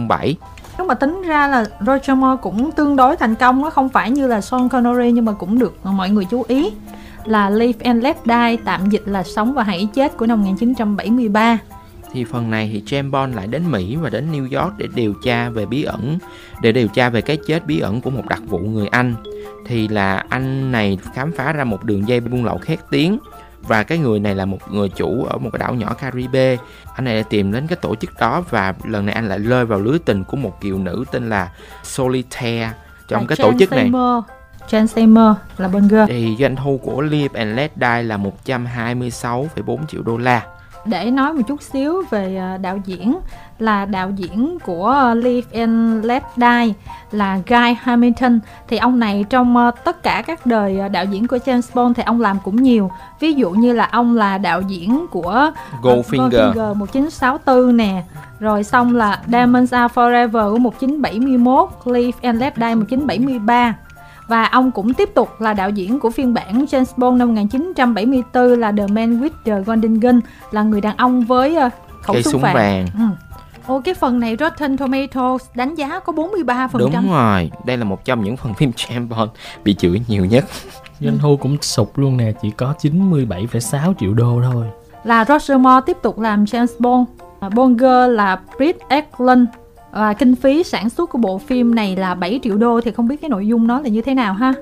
007 0.07 0.35
nếu 0.77 0.87
mà 0.87 0.93
tính 0.93 1.21
ra 1.21 1.47
là 1.47 1.65
Roger 1.79 2.17
Moore 2.17 2.41
cũng 2.41 2.71
tương 2.71 2.95
đối 2.95 3.17
thành 3.17 3.35
công 3.35 3.61
nó 3.61 3.69
không 3.69 3.89
phải 3.89 4.11
như 4.11 4.27
là 4.27 4.41
Sean 4.41 4.69
Connery 4.69 5.11
nhưng 5.11 5.25
mà 5.25 5.31
cũng 5.31 5.59
được 5.59 5.75
mọi 5.83 6.09
người 6.09 6.25
chú 6.25 6.43
ý 6.47 6.71
là 7.25 7.49
Live 7.49 7.79
and 7.83 8.03
Let 8.03 8.17
Die 8.25 8.57
tạm 8.65 8.89
dịch 8.89 9.03
là 9.05 9.23
Sống 9.23 9.53
và 9.53 9.63
Hãy 9.63 9.87
Chết 9.93 10.17
của 10.17 10.25
năm 10.25 10.41
1973 10.41 11.57
thì 12.15 12.23
phần 12.23 12.49
này 12.49 12.69
thì 12.73 12.81
James 12.85 13.11
Bond 13.11 13.35
lại 13.35 13.47
đến 13.47 13.71
Mỹ 13.71 13.95
và 13.95 14.09
đến 14.09 14.31
New 14.31 14.61
York 14.61 14.77
để 14.77 14.87
điều 14.95 15.13
tra 15.13 15.49
về 15.49 15.65
bí 15.65 15.83
ẩn 15.83 16.17
để 16.61 16.71
điều 16.71 16.87
tra 16.87 17.09
về 17.09 17.21
cái 17.21 17.37
chết 17.47 17.65
bí 17.65 17.79
ẩn 17.79 18.01
của 18.01 18.09
một 18.09 18.25
đặc 18.29 18.41
vụ 18.47 18.59
người 18.59 18.87
Anh. 18.87 19.15
Thì 19.65 19.87
là 19.87 20.25
anh 20.29 20.71
này 20.71 20.97
khám 21.13 21.31
phá 21.31 21.53
ra 21.53 21.63
một 21.63 21.83
đường 21.83 22.07
dây 22.07 22.19
buôn 22.19 22.45
lậu 22.45 22.57
khét 22.57 22.79
tiếng 22.89 23.19
và 23.61 23.83
cái 23.83 23.97
người 23.97 24.19
này 24.19 24.35
là 24.35 24.45
một 24.45 24.71
người 24.71 24.89
chủ 24.89 25.23
ở 25.23 25.37
một 25.37 25.49
cái 25.53 25.59
đảo 25.59 25.73
nhỏ 25.73 25.93
Caribe. 25.93 26.57
Anh 26.95 27.05
này 27.05 27.15
lại 27.15 27.23
tìm 27.29 27.51
đến 27.51 27.67
cái 27.67 27.77
tổ 27.81 27.95
chức 27.95 28.09
đó 28.19 28.43
và 28.49 28.73
lần 28.83 29.05
này 29.05 29.15
anh 29.15 29.29
lại 29.29 29.39
rơi 29.39 29.65
vào 29.65 29.79
lưới 29.79 29.99
tình 29.99 30.23
của 30.23 30.37
một 30.37 30.61
kiều 30.61 30.77
nữ 30.77 31.05
tên 31.11 31.29
là 31.29 31.51
Solitaire 31.83 32.71
trong 33.07 33.21
Là 33.21 33.27
cái 33.27 33.37
tổ 33.41 33.51
Jane 33.51 33.59
chức 33.59 33.71
này. 33.71 33.79
Seymour. 33.79 34.23
Seymour 34.69 35.35
là 35.57 35.67
Bonger 35.67 36.07
thì 36.07 36.35
doanh 36.39 36.55
thu 36.55 36.79
của 36.83 37.01
Live 37.01 37.39
and 37.39 37.57
Let 37.57 37.71
Die 37.75 38.03
là 38.03 38.17
126,4 38.45 39.85
triệu 39.87 40.01
đô 40.03 40.17
la. 40.17 40.43
Để 40.85 41.11
nói 41.11 41.33
một 41.33 41.41
chút 41.47 41.61
xíu 41.61 42.03
về 42.09 42.37
à, 42.37 42.57
đạo 42.57 42.79
diễn 42.85 43.17
là 43.59 43.85
đạo 43.85 44.11
diễn 44.15 44.57
của 44.65 45.13
Live 45.15 45.61
and 45.61 46.05
Let 46.05 46.23
Die 46.37 46.73
là 47.11 47.39
Guy 47.47 47.75
Hamilton. 47.81 48.39
Thì 48.67 48.77
ông 48.77 48.99
này 48.99 49.25
trong 49.29 49.57
à, 49.57 49.71
tất 49.71 50.03
cả 50.03 50.23
các 50.27 50.45
đời 50.45 50.79
à, 50.79 50.87
đạo 50.87 51.05
diễn 51.05 51.27
của 51.27 51.37
James 51.37 51.61
Bond 51.73 51.97
thì 51.97 52.03
ông 52.05 52.21
làm 52.21 52.37
cũng 52.43 52.63
nhiều. 52.63 52.91
Ví 53.19 53.33
dụ 53.33 53.49
như 53.51 53.73
là 53.73 53.85
ông 53.91 54.15
là 54.15 54.37
đạo 54.37 54.61
diễn 54.61 55.05
của 55.11 55.51
Goldfinger. 55.81 56.29
Goldfinger 56.29 56.75
1964 56.75 57.77
nè. 57.77 58.03
Rồi 58.39 58.63
xong 58.63 58.95
là 58.95 59.19
Diamonds 59.27 59.73
Are 59.73 59.93
Forever 59.93 60.53
của 60.53 60.59
1971 60.59 61.69
Live 61.85 62.17
and 62.21 62.41
Let 62.41 62.57
Die 62.57 62.75
1973 62.75 63.75
và 64.27 64.45
ông 64.45 64.71
cũng 64.71 64.93
tiếp 64.93 65.09
tục 65.13 65.41
là 65.41 65.53
đạo 65.53 65.69
diễn 65.69 65.99
của 65.99 66.09
phiên 66.09 66.33
bản 66.33 66.65
James 66.65 66.85
Bond 66.97 67.19
năm 67.19 67.27
1974 67.27 68.59
là 68.59 68.71
The 68.71 68.87
Man 68.87 69.21
with 69.21 69.29
the 69.45 69.61
Golden 69.61 69.99
Gun 69.99 70.19
là 70.51 70.63
người 70.63 70.81
đàn 70.81 70.97
ông 70.97 71.21
với 71.21 71.57
uh, 71.65 71.73
khẩu 72.01 72.13
cây 72.13 72.23
súng, 72.23 72.31
súng 72.31 72.41
vàng. 72.41 72.55
vàng 72.55 72.85
Ừ. 72.97 73.15
Ô 73.67 73.81
cái 73.81 73.93
phần 73.93 74.19
này 74.19 74.37
Rotten 74.39 74.77
Tomatoes 74.77 75.41
đánh 75.55 75.75
giá 75.75 75.99
có 75.99 76.13
43%. 76.13 76.69
đúng 76.77 77.11
rồi 77.11 77.51
đây 77.65 77.77
là 77.77 77.83
một 77.83 78.05
trong 78.05 78.23
những 78.23 78.37
phần 78.37 78.53
phim 78.53 78.71
James 78.71 79.07
Bond 79.07 79.29
bị 79.63 79.73
chửi 79.73 80.01
nhiều 80.07 80.25
nhất 80.25 80.45
doanh 80.99 81.17
thu 81.17 81.37
cũng 81.37 81.57
sụt 81.61 81.87
luôn 81.95 82.17
nè 82.17 82.31
chỉ 82.41 82.51
có 82.51 82.73
97,6 82.81 83.93
triệu 83.99 84.13
đô 84.13 84.41
thôi 84.51 84.65
Là 85.05 85.25
Roger 85.25 85.57
Moore 85.59 85.81
tiếp 85.85 85.97
tục 86.01 86.19
làm 86.19 86.43
James 86.43 86.67
Bond. 86.79 87.07
À, 87.39 87.49
Bonger 87.49 88.11
là 88.11 88.39
Britt 88.57 88.79
Eklund 88.89 89.47
và 89.95 90.13
kinh 90.13 90.35
phí 90.35 90.63
sản 90.63 90.89
xuất 90.89 91.09
của 91.09 91.17
bộ 91.17 91.37
phim 91.37 91.75
này 91.75 91.95
là 91.95 92.15
7 92.15 92.39
triệu 92.43 92.57
đô 92.57 92.81
thì 92.81 92.91
không 92.91 93.07
biết 93.07 93.21
cái 93.21 93.29
nội 93.29 93.47
dung 93.47 93.67
nó 93.67 93.79
là 93.79 93.89
như 93.89 94.01
thế 94.01 94.13
nào 94.13 94.33
ha. 94.33 94.53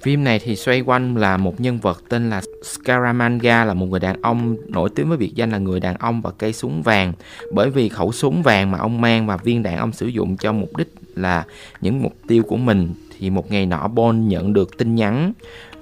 Phim 0.00 0.24
này 0.24 0.38
thì 0.38 0.56
xoay 0.56 0.80
quanh 0.80 1.16
là 1.16 1.36
một 1.36 1.60
nhân 1.60 1.78
vật 1.78 2.02
tên 2.08 2.30
là 2.30 2.40
Scaramanga, 2.62 3.64
là 3.64 3.74
một 3.74 3.86
người 3.86 4.00
đàn 4.00 4.22
ông 4.22 4.56
nổi 4.68 4.88
tiếng 4.94 5.08
với 5.08 5.18
biệt 5.18 5.34
danh 5.34 5.50
là 5.50 5.58
người 5.58 5.80
đàn 5.80 5.96
ông 5.96 6.20
và 6.20 6.30
cây 6.38 6.52
súng 6.52 6.82
vàng 6.82 7.12
bởi 7.52 7.70
vì 7.70 7.88
khẩu 7.88 8.12
súng 8.12 8.42
vàng 8.42 8.70
mà 8.70 8.78
ông 8.78 9.00
mang 9.00 9.26
và 9.26 9.36
viên 9.36 9.62
đạn 9.62 9.78
ông 9.78 9.92
sử 9.92 10.06
dụng 10.06 10.36
cho 10.36 10.52
mục 10.52 10.76
đích 10.76 10.94
là 11.14 11.44
những 11.80 12.02
mục 12.02 12.14
tiêu 12.28 12.42
của 12.42 12.56
mình, 12.56 12.88
thì 13.18 13.30
một 13.30 13.50
ngày 13.50 13.66
nọ 13.66 13.88
Bond 13.88 14.28
nhận 14.30 14.52
được 14.52 14.78
tin 14.78 14.94
nhắn 14.94 15.32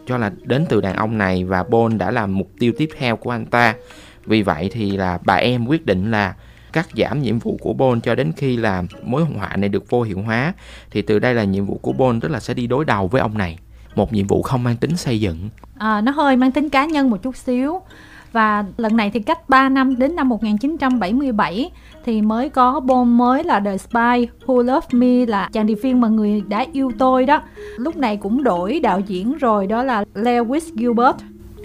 cho 0.06 0.18
là 0.18 0.32
đến 0.42 0.66
từ 0.68 0.80
đàn 0.80 0.96
ông 0.96 1.18
này 1.18 1.44
và 1.44 1.62
Bond 1.62 1.96
đã 1.96 2.10
làm 2.10 2.38
mục 2.38 2.50
tiêu 2.58 2.72
tiếp 2.78 2.90
theo 2.98 3.16
của 3.16 3.30
anh 3.30 3.46
ta 3.46 3.74
vì 4.26 4.42
vậy 4.42 4.70
thì 4.72 4.90
là 4.90 5.18
bà 5.24 5.34
em 5.34 5.66
quyết 5.66 5.86
định 5.86 6.10
là 6.10 6.34
cắt 6.72 6.88
giảm 6.96 7.22
nhiệm 7.22 7.38
vụ 7.38 7.58
của 7.60 7.72
Bond 7.72 8.02
cho 8.04 8.14
đến 8.14 8.32
khi 8.36 8.56
là 8.56 8.82
mối 9.04 9.24
họa 9.24 9.56
này 9.56 9.68
được 9.68 9.90
vô 9.90 10.02
hiệu 10.02 10.22
hóa 10.22 10.54
thì 10.90 11.02
từ 11.02 11.18
đây 11.18 11.34
là 11.34 11.44
nhiệm 11.44 11.66
vụ 11.66 11.78
của 11.82 11.92
Bond 11.92 12.22
tức 12.22 12.28
là 12.28 12.40
sẽ 12.40 12.54
đi 12.54 12.66
đối 12.66 12.84
đầu 12.84 13.08
với 13.08 13.20
ông 13.20 13.38
này. 13.38 13.58
Một 13.94 14.12
nhiệm 14.12 14.26
vụ 14.26 14.42
không 14.42 14.64
mang 14.64 14.76
tính 14.76 14.96
xây 14.96 15.20
dựng. 15.20 15.48
À, 15.78 16.00
nó 16.00 16.12
hơi 16.12 16.36
mang 16.36 16.52
tính 16.52 16.68
cá 16.68 16.84
nhân 16.84 17.10
một 17.10 17.22
chút 17.22 17.36
xíu. 17.36 17.80
Và 18.32 18.64
lần 18.76 18.96
này 18.96 19.10
thì 19.10 19.20
cách 19.20 19.48
3 19.48 19.68
năm 19.68 19.98
đến 19.98 20.16
năm 20.16 20.28
1977 20.28 21.70
thì 22.04 22.22
mới 22.22 22.48
có 22.48 22.80
bom 22.80 23.18
mới 23.18 23.44
là 23.44 23.60
The 23.60 23.76
Spy 23.76 24.28
Who 24.46 24.62
Loved 24.62 24.94
Me 24.94 25.26
là 25.26 25.48
chàng 25.52 25.66
điệp 25.66 25.78
viên 25.82 26.00
mà 26.00 26.08
người 26.08 26.42
đã 26.48 26.66
yêu 26.72 26.92
tôi 26.98 27.26
đó. 27.26 27.42
Lúc 27.76 27.96
này 27.96 28.16
cũng 28.16 28.44
đổi 28.44 28.80
đạo 28.80 29.00
diễn 29.00 29.38
rồi 29.38 29.66
đó 29.66 29.82
là 29.82 30.04
Lewis 30.14 30.60
Gilbert 30.74 31.16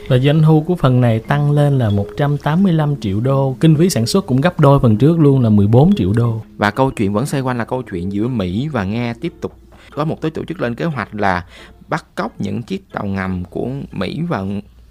và 0.08 0.18
doanh 0.18 0.42
thu 0.42 0.62
của 0.62 0.76
phần 0.76 1.02
này 1.02 1.20
tăng 1.20 1.52
lên 1.52 1.78
là 1.78 1.90
185 1.90 2.96
triệu 3.02 3.20
đô 3.20 3.58
kinh 3.60 3.76
phí 3.76 3.90
sản 3.90 4.06
xuất 4.06 4.26
cũng 4.26 4.42
gấp 4.42 4.60
đôi 4.60 4.80
phần 4.80 4.98
trước 4.98 5.20
luôn 5.20 5.42
là 5.42 5.50
14 5.50 5.96
triệu 5.96 6.14
đô 6.14 6.42
và 6.58 6.72
câu 6.72 6.92
chuyện 6.92 7.14
vẫn 7.14 7.26
xoay 7.26 7.42
quanh 7.42 7.58
là 7.58 7.66
câu 7.66 7.82
chuyện 7.82 8.12
giữa 8.12 8.28
Mỹ 8.28 8.68
và 8.68 8.84
Nga 8.84 9.14
tiếp 9.22 9.34
tục 9.42 9.54
có 9.92 10.06
một 10.06 10.22
cái 10.22 10.32
tổ 10.32 10.46
chức 10.46 10.62
lên 10.62 10.76
kế 10.76 10.86
hoạch 10.86 11.16
là 11.16 11.46
bắt 11.88 12.06
cóc 12.16 12.42
những 12.42 12.64
chiếc 12.64 12.92
tàu 12.92 13.06
ngầm 13.06 13.46
của 13.46 13.70
Mỹ 13.92 14.22
và 14.30 14.44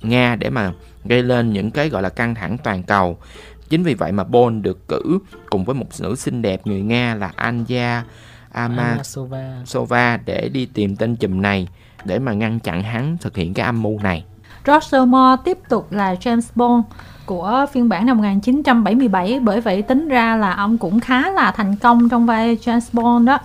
Nga 0.02 0.36
để 0.36 0.50
mà 0.50 0.72
gây 1.04 1.22
lên 1.22 1.52
những 1.52 1.70
cái 1.70 1.88
gọi 1.88 2.02
là 2.02 2.08
căng 2.08 2.34
thẳng 2.34 2.58
toàn 2.64 2.82
cầu. 2.82 3.18
Chính 3.68 3.82
vì 3.82 3.94
vậy 3.94 4.12
mà 4.12 4.24
Bond 4.24 4.62
được 4.62 4.88
cử 4.88 5.18
cùng 5.50 5.64
với 5.64 5.74
một 5.74 5.86
nữ 6.00 6.14
xinh 6.16 6.42
đẹp 6.42 6.66
người 6.66 6.80
Nga 6.80 7.14
là 7.14 7.32
Anya 7.36 8.04
Ama 8.52 8.98
Sova 9.02 9.62
Sova 9.66 10.16
để 10.16 10.48
đi 10.48 10.66
tìm 10.66 10.96
tên 10.96 11.16
chùm 11.16 11.42
này 11.42 11.68
để 12.04 12.18
mà 12.18 12.32
ngăn 12.32 12.60
chặn 12.60 12.82
hắn 12.82 13.16
thực 13.20 13.36
hiện 13.36 13.54
cái 13.54 13.66
âm 13.66 13.82
mưu 13.82 13.98
này. 13.98 14.24
Roger 14.66 15.08
Moore 15.08 15.42
tiếp 15.44 15.58
tục 15.68 15.92
là 15.92 16.14
James 16.14 16.50
Bond 16.54 16.84
của 17.26 17.66
phiên 17.72 17.88
bản 17.88 18.06
năm 18.06 18.16
1977 18.16 19.40
bởi 19.40 19.60
vậy 19.60 19.82
tính 19.82 20.08
ra 20.08 20.36
là 20.36 20.52
ông 20.52 20.78
cũng 20.78 21.00
khá 21.00 21.30
là 21.30 21.52
thành 21.56 21.76
công 21.76 22.08
trong 22.08 22.26
vai 22.26 22.56
James 22.56 22.88
Bond 22.92 23.26
đó. 23.26 23.38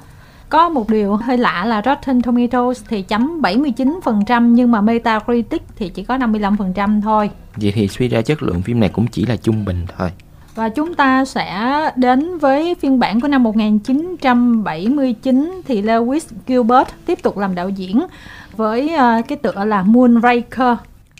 Có 0.49 0.69
một 0.69 0.89
điều 0.89 1.15
hơi 1.15 1.37
lạ 1.37 1.65
là 1.65 1.81
Rotten 1.85 2.21
Tomatoes 2.21 2.83
thì 2.89 3.01
chấm 3.01 3.41
79% 3.41 4.41
nhưng 4.41 4.71
mà 4.71 4.81
Metacritic 4.81 5.61
thì 5.75 5.89
chỉ 5.89 6.03
có 6.03 6.17
55% 6.17 7.01
thôi. 7.01 7.29
Vậy 7.55 7.71
thì 7.75 7.87
suy 7.87 8.07
ra 8.07 8.21
chất 8.21 8.43
lượng 8.43 8.61
phim 8.61 8.79
này 8.79 8.89
cũng 8.89 9.07
chỉ 9.07 9.25
là 9.25 9.35
trung 9.35 9.65
bình 9.65 9.85
thôi. 9.97 10.11
Và 10.55 10.69
chúng 10.69 10.93
ta 10.93 11.25
sẽ 11.25 11.71
đến 11.95 12.37
với 12.37 12.75
phiên 12.75 12.99
bản 12.99 13.21
của 13.21 13.27
năm 13.27 13.43
1979 13.43 15.61
thì 15.67 15.81
Lewis 15.81 16.21
Gilbert 16.47 16.87
tiếp 17.05 17.19
tục 17.23 17.37
làm 17.37 17.55
đạo 17.55 17.69
diễn 17.69 18.05
với 18.55 18.95
uh, 18.95 19.27
cái 19.27 19.37
tựa 19.37 19.65
là 19.65 19.83
Moonraker. 19.83 20.77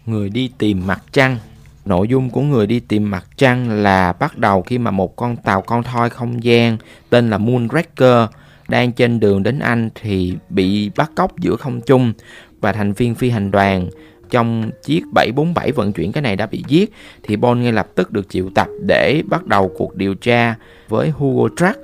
Người 0.10 0.30
đi 0.30 0.51
tìm 0.58 0.88
mặt 0.88 1.04
trăng 1.12 1.38
Nội 1.86 2.08
dung 2.08 2.30
của 2.30 2.42
người 2.42 2.68
đi 2.68 2.80
tìm 2.80 3.12
mặt 3.12 3.25
trăng 3.38 3.70
là 3.70 4.13
bắt 4.13 4.38
đầu 4.38 4.62
khi 4.62 4.78
mà 4.78 4.92
một 4.92 5.16
con 5.16 5.36
tàu 5.36 5.62
con 5.62 5.84
thoi 5.84 6.10
không 6.10 6.44
gian, 6.44 6.78
tên 7.10 7.30
là 7.30 7.38
Moonraker, 7.38 8.30
đang 8.68 8.92
trên 8.92 9.20
đường 9.20 9.44
đến 9.44 9.60
Anh 9.60 9.89
thì 9.96 10.34
bị 10.50 10.92
bắt 10.98 11.12
cóc 11.16 11.39
giữa 11.39 11.56
không 11.56 11.82
trung 11.82 12.13
và 12.62 12.72
thành 12.72 12.94
viên 12.94 13.16
phi 13.16 13.30
hành 13.30 13.51
đoàn 13.51 13.89
trong 14.30 14.72
chiếc 14.84 15.01
747 15.13 15.72
vận 15.72 15.94
chuyển 15.94 16.12
cái 16.12 16.22
này 16.22 16.36
đã 16.36 16.46
bị 16.46 16.63
giết, 16.68 16.94
thì 17.24 17.36
Bond 17.36 17.62
ngay 17.62 17.72
lập 17.72 17.88
tức 17.96 18.12
được 18.12 18.30
triệu 18.30 18.50
tập 18.56 18.68
để 18.88 19.22
bắt 19.30 19.46
đầu 19.46 19.72
cuộc 19.78 19.96
điều 19.96 20.16
tra 20.16 20.56
với 20.88 21.10
Hugo 21.10 21.50
Drax. 21.58 21.75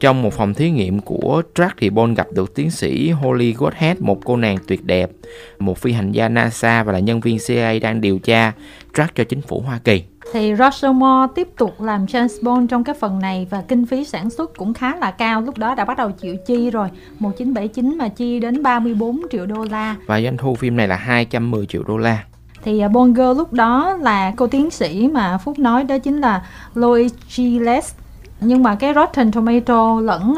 Trong 0.00 0.22
một 0.22 0.32
phòng 0.32 0.54
thí 0.54 0.70
nghiệm 0.70 1.00
của 1.00 1.42
Drax 1.54 1.70
thì 1.76 1.90
Bond 1.90 2.18
gặp 2.18 2.26
được 2.32 2.54
tiến 2.54 2.70
sĩ 2.70 3.10
Holly 3.10 3.52
Godhead, 3.52 4.00
một 4.00 4.24
cô 4.24 4.36
nàng 4.36 4.56
tuyệt 4.66 4.84
đẹp, 4.84 5.10
một 5.58 5.78
phi 5.78 5.92
hành 5.92 6.12
gia 6.12 6.28
NASA 6.28 6.82
và 6.82 6.92
là 6.92 6.98
nhân 6.98 7.20
viên 7.20 7.38
CIA 7.46 7.78
đang 7.78 8.00
điều 8.00 8.18
tra 8.18 8.52
Drax 8.94 9.08
cho 9.14 9.24
chính 9.24 9.40
phủ 9.40 9.60
Hoa 9.60 9.78
Kỳ. 9.84 10.02
Thì 10.32 10.54
Roger 10.58 10.94
Moore 10.94 11.32
tiếp 11.34 11.48
tục 11.56 11.80
làm 11.80 12.04
James 12.04 12.42
Bond 12.42 12.70
trong 12.70 12.84
cái 12.84 12.94
phần 13.00 13.18
này 13.18 13.46
và 13.50 13.62
kinh 13.68 13.86
phí 13.86 14.04
sản 14.04 14.30
xuất 14.30 14.56
cũng 14.56 14.74
khá 14.74 14.96
là 14.96 15.10
cao. 15.10 15.40
Lúc 15.40 15.58
đó 15.58 15.74
đã 15.74 15.84
bắt 15.84 15.98
đầu 15.98 16.10
chịu 16.10 16.36
chi 16.46 16.70
rồi. 16.70 16.88
1979 17.18 17.98
mà 17.98 18.08
chi 18.08 18.40
đến 18.40 18.62
34 18.62 19.20
triệu 19.30 19.46
đô 19.46 19.64
la. 19.70 19.96
Và 20.06 20.20
doanh 20.20 20.36
thu 20.36 20.54
phim 20.54 20.76
này 20.76 20.88
là 20.88 20.96
210 20.96 21.66
triệu 21.66 21.82
đô 21.82 21.96
la. 21.96 22.24
Thì 22.64 22.84
uh, 22.84 22.92
Bond 22.92 23.16
Girl 23.16 23.36
lúc 23.36 23.52
đó 23.52 23.96
là 24.00 24.32
cô 24.36 24.46
tiến 24.46 24.70
sĩ 24.70 25.08
mà 25.12 25.38
Phúc 25.38 25.58
nói 25.58 25.84
đó 25.84 25.98
chính 25.98 26.20
là 26.20 26.46
Lois 26.74 27.12
Gilles. 27.30 27.94
Nhưng 28.40 28.62
mà 28.62 28.74
cái 28.74 28.94
Rotten 28.94 29.32
Tomato 29.32 30.00
lẫn 30.00 30.34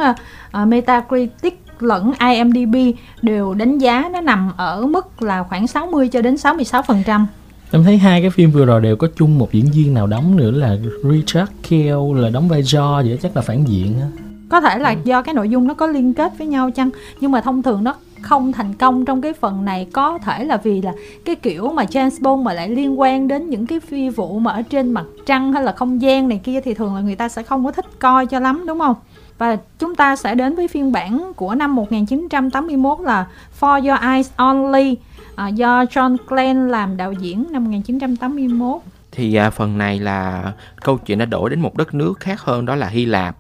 uh, 0.63 0.69
Metacritic 0.69 1.61
lẫn 1.83 2.13
IMDb 2.21 2.77
đều 3.23 3.55
đánh 3.55 3.79
giá 3.79 4.09
nó 4.13 4.21
nằm 4.21 4.53
ở 4.57 4.87
mức 4.87 5.23
là 5.23 5.43
khoảng 5.43 5.67
60 5.67 6.09
cho 6.09 6.23
đến 6.23 6.35
66%. 6.35 7.25
Em 7.73 7.85
thấy 7.85 7.99
hai 7.99 8.21
cái 8.21 8.31
phim 8.31 8.51
vừa 8.51 8.65
rồi 8.65 8.81
đều 8.81 8.97
có 8.97 9.09
chung 9.17 9.39
một 9.39 9.53
diễn 9.53 9.71
viên 9.73 9.95
nào 9.95 10.07
đóng 10.07 10.37
nữa 10.37 10.51
là 10.51 10.77
Richard 11.11 11.51
Kiel 11.69 11.97
là 12.15 12.29
đóng 12.29 12.49
vai 12.49 12.61
George 12.61 13.09
vậy 13.09 13.19
chắc 13.23 13.37
là 13.37 13.43
phản 13.43 13.65
diện 13.65 14.01
á. 14.01 14.07
Có 14.49 14.61
thể 14.61 14.79
là 14.79 14.91
do 14.91 15.23
cái 15.23 15.35
nội 15.35 15.49
dung 15.49 15.67
nó 15.67 15.75
có 15.75 15.87
liên 15.87 16.15
kết 16.15 16.33
với 16.39 16.47
nhau 16.47 16.71
chăng 16.71 16.91
Nhưng 17.21 17.33
mà 17.33 17.41
thông 17.41 17.63
thường 17.63 17.85
nó 17.85 17.95
không 18.23 18.53
thành 18.53 18.75
công 18.75 19.05
trong 19.05 19.21
cái 19.21 19.33
phần 19.33 19.65
này 19.65 19.87
có 19.93 20.19
thể 20.19 20.45
là 20.45 20.57
vì 20.57 20.83
là 20.83 20.93
cái 21.25 21.37
kiểu 21.37 21.73
mà 21.73 21.85
James 21.85 22.11
Bond 22.21 22.45
mà 22.45 22.53
lại 22.53 22.69
liên 22.69 23.01
quan 23.01 23.29
đến 23.29 23.51
những 23.51 23.67
cái 23.67 23.81
phi 23.81 24.09
vụ 24.09 24.39
mà 24.39 24.53
ở 24.53 24.63
trên 24.63 24.93
mặt 24.93 25.05
trăng 25.27 25.53
hay 25.53 25.63
là 25.63 25.73
không 25.73 26.03
gian 26.03 26.29
này 26.29 26.41
kia 26.45 26.61
thì 26.61 26.75
thường 26.75 26.95
là 26.95 27.01
người 27.01 27.17
ta 27.17 27.29
sẽ 27.29 27.43
không 27.43 27.65
có 27.65 27.73
thích 27.73 27.87
coi 27.99 28.27
cho 28.27 28.41
lắm 28.41 28.65
đúng 28.67 28.79
không? 28.79 28.95
Và 29.39 29.57
chúng 29.79 29.95
ta 29.95 30.17
sẽ 30.17 30.35
đến 30.35 30.55
với 30.55 30.69
phiên 30.69 30.93
bản 30.93 31.33
của 31.37 31.55
năm 31.55 31.75
1981 31.75 33.01
là 33.01 33.27
For 33.61 33.89
Your 33.89 34.03
Eyes 34.03 34.31
Only 34.37 34.97
à, 35.37 35.49
do 35.49 35.85
John 35.85 36.17
Glenn 36.27 36.69
làm 36.69 36.97
đạo 36.97 37.13
diễn 37.13 37.47
năm 37.51 37.65
1981. 37.65 38.81
Thì 39.13 39.35
à, 39.35 39.51
phần 39.51 39.79
này 39.79 39.99
là 39.99 40.53
câu 40.81 40.99
chuyện 40.99 41.19
đã 41.19 41.25
đổi 41.25 41.51
đến 41.51 41.61
một 41.61 41.77
đất 41.77 41.95
nước 41.95 42.21
khác 42.21 42.41
hơn 42.41 42.67
đó 42.67 42.75
là 42.75 42.87
Hy 42.89 43.05
Lạp. 43.05 43.37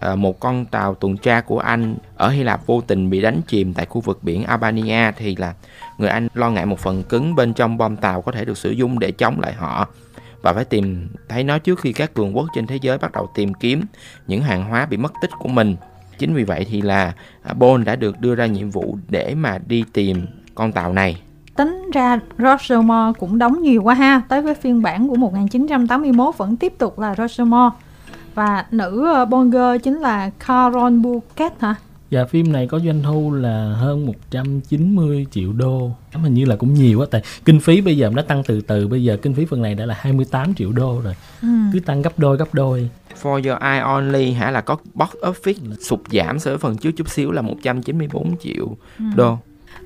À, 0.00 0.14
một 0.14 0.40
con 0.40 0.64
tàu 0.64 0.94
tuần 0.94 1.16
tra 1.16 1.40
của 1.40 1.58
Anh 1.58 1.96
ở 2.16 2.28
Hy 2.28 2.42
Lạp 2.42 2.66
vô 2.66 2.80
tình 2.80 3.10
bị 3.10 3.20
đánh 3.20 3.40
chìm 3.46 3.74
tại 3.74 3.86
khu 3.86 4.00
vực 4.00 4.18
biển 4.22 4.44
Albania 4.44 5.12
thì 5.16 5.36
là 5.36 5.54
người 5.98 6.08
Anh 6.08 6.28
lo 6.34 6.50
ngại 6.50 6.66
một 6.66 6.78
phần 6.78 7.02
cứng 7.02 7.34
bên 7.34 7.54
trong 7.54 7.78
bom 7.78 7.96
tàu 7.96 8.22
có 8.22 8.32
thể 8.32 8.44
được 8.44 8.58
sử 8.58 8.70
dụng 8.70 8.98
để 8.98 9.10
chống 9.10 9.40
lại 9.40 9.52
họ. 9.52 9.88
Và 10.42 10.52
phải 10.52 10.64
tìm 10.64 11.08
thấy 11.28 11.44
nó 11.44 11.58
trước 11.58 11.80
khi 11.80 11.92
các 11.92 12.14
cường 12.14 12.36
quốc 12.36 12.46
trên 12.54 12.66
thế 12.66 12.78
giới 12.82 12.98
bắt 12.98 13.12
đầu 13.12 13.28
tìm 13.34 13.54
kiếm 13.54 13.82
những 14.26 14.42
hàng 14.42 14.64
hóa 14.64 14.86
bị 14.86 14.96
mất 14.96 15.12
tích 15.22 15.30
của 15.38 15.48
mình. 15.48 15.76
Chính 16.18 16.34
vì 16.34 16.44
vậy 16.44 16.66
thì 16.70 16.80
là 16.80 17.12
à, 17.42 17.52
Bond 17.52 17.86
đã 17.86 17.96
được 17.96 18.20
đưa 18.20 18.34
ra 18.34 18.46
nhiệm 18.46 18.70
vụ 18.70 18.98
để 19.08 19.34
mà 19.34 19.58
đi 19.66 19.84
tìm 19.92 20.26
con 20.54 20.72
tàu 20.72 20.92
này. 20.92 21.22
Tính 21.56 21.90
ra 21.92 22.20
Roger 22.38 22.84
Moore 22.84 23.18
cũng 23.18 23.38
đóng 23.38 23.62
nhiều 23.62 23.82
quá 23.82 23.94
ha. 23.94 24.22
Tới 24.28 24.42
với 24.42 24.54
phiên 24.54 24.82
bản 24.82 25.08
của 25.08 25.16
1981 25.16 26.36
vẫn 26.36 26.56
tiếp 26.56 26.72
tục 26.78 26.98
là 26.98 27.14
Roger 27.14 27.48
Moore 27.48 27.76
và 28.34 28.66
nữ 28.70 29.08
Bond 29.30 29.52
girl 29.52 29.76
chính 29.82 30.00
là 30.00 30.30
Carol 30.46 30.98
Bouquet 30.98 31.60
hả? 31.60 31.74
Dạ 32.10 32.24
phim 32.24 32.52
này 32.52 32.66
có 32.66 32.78
doanh 32.78 33.02
thu 33.02 33.32
là 33.32 33.74
hơn 33.74 34.06
190 34.06 35.26
triệu 35.30 35.52
đô. 35.52 35.90
Hình 36.12 36.34
như 36.34 36.44
là 36.44 36.56
cũng 36.56 36.74
nhiều 36.74 37.00
quá 37.00 37.06
Tại 37.10 37.22
kinh 37.44 37.60
phí 37.60 37.80
bây 37.80 37.96
giờ 37.96 38.10
nó 38.14 38.22
tăng 38.22 38.42
từ 38.46 38.60
từ. 38.60 38.88
Bây 38.88 39.04
giờ 39.04 39.16
kinh 39.22 39.34
phí 39.34 39.44
phần 39.44 39.62
này 39.62 39.74
đã 39.74 39.86
là 39.86 39.94
28 39.98 40.54
triệu 40.54 40.72
đô 40.72 41.00
rồi. 41.04 41.14
Ừ. 41.42 41.48
Cứ 41.72 41.80
tăng 41.80 42.02
gấp 42.02 42.18
đôi 42.18 42.36
gấp 42.36 42.54
đôi. 42.54 42.90
For 43.22 43.32
Your 43.32 43.62
Eye 43.62 43.80
Only 43.80 44.32
hả? 44.32 44.50
Là 44.50 44.60
có 44.60 44.76
box 44.94 45.08
office 45.10 45.74
sụt 45.80 46.00
giảm 46.10 46.38
so 46.38 46.50
với 46.50 46.58
phần 46.58 46.76
trước 46.76 46.90
chút 46.96 47.08
xíu 47.08 47.30
là 47.30 47.42
194 47.42 48.36
triệu 48.42 48.76
ừ. 48.98 49.04
đô 49.16 49.38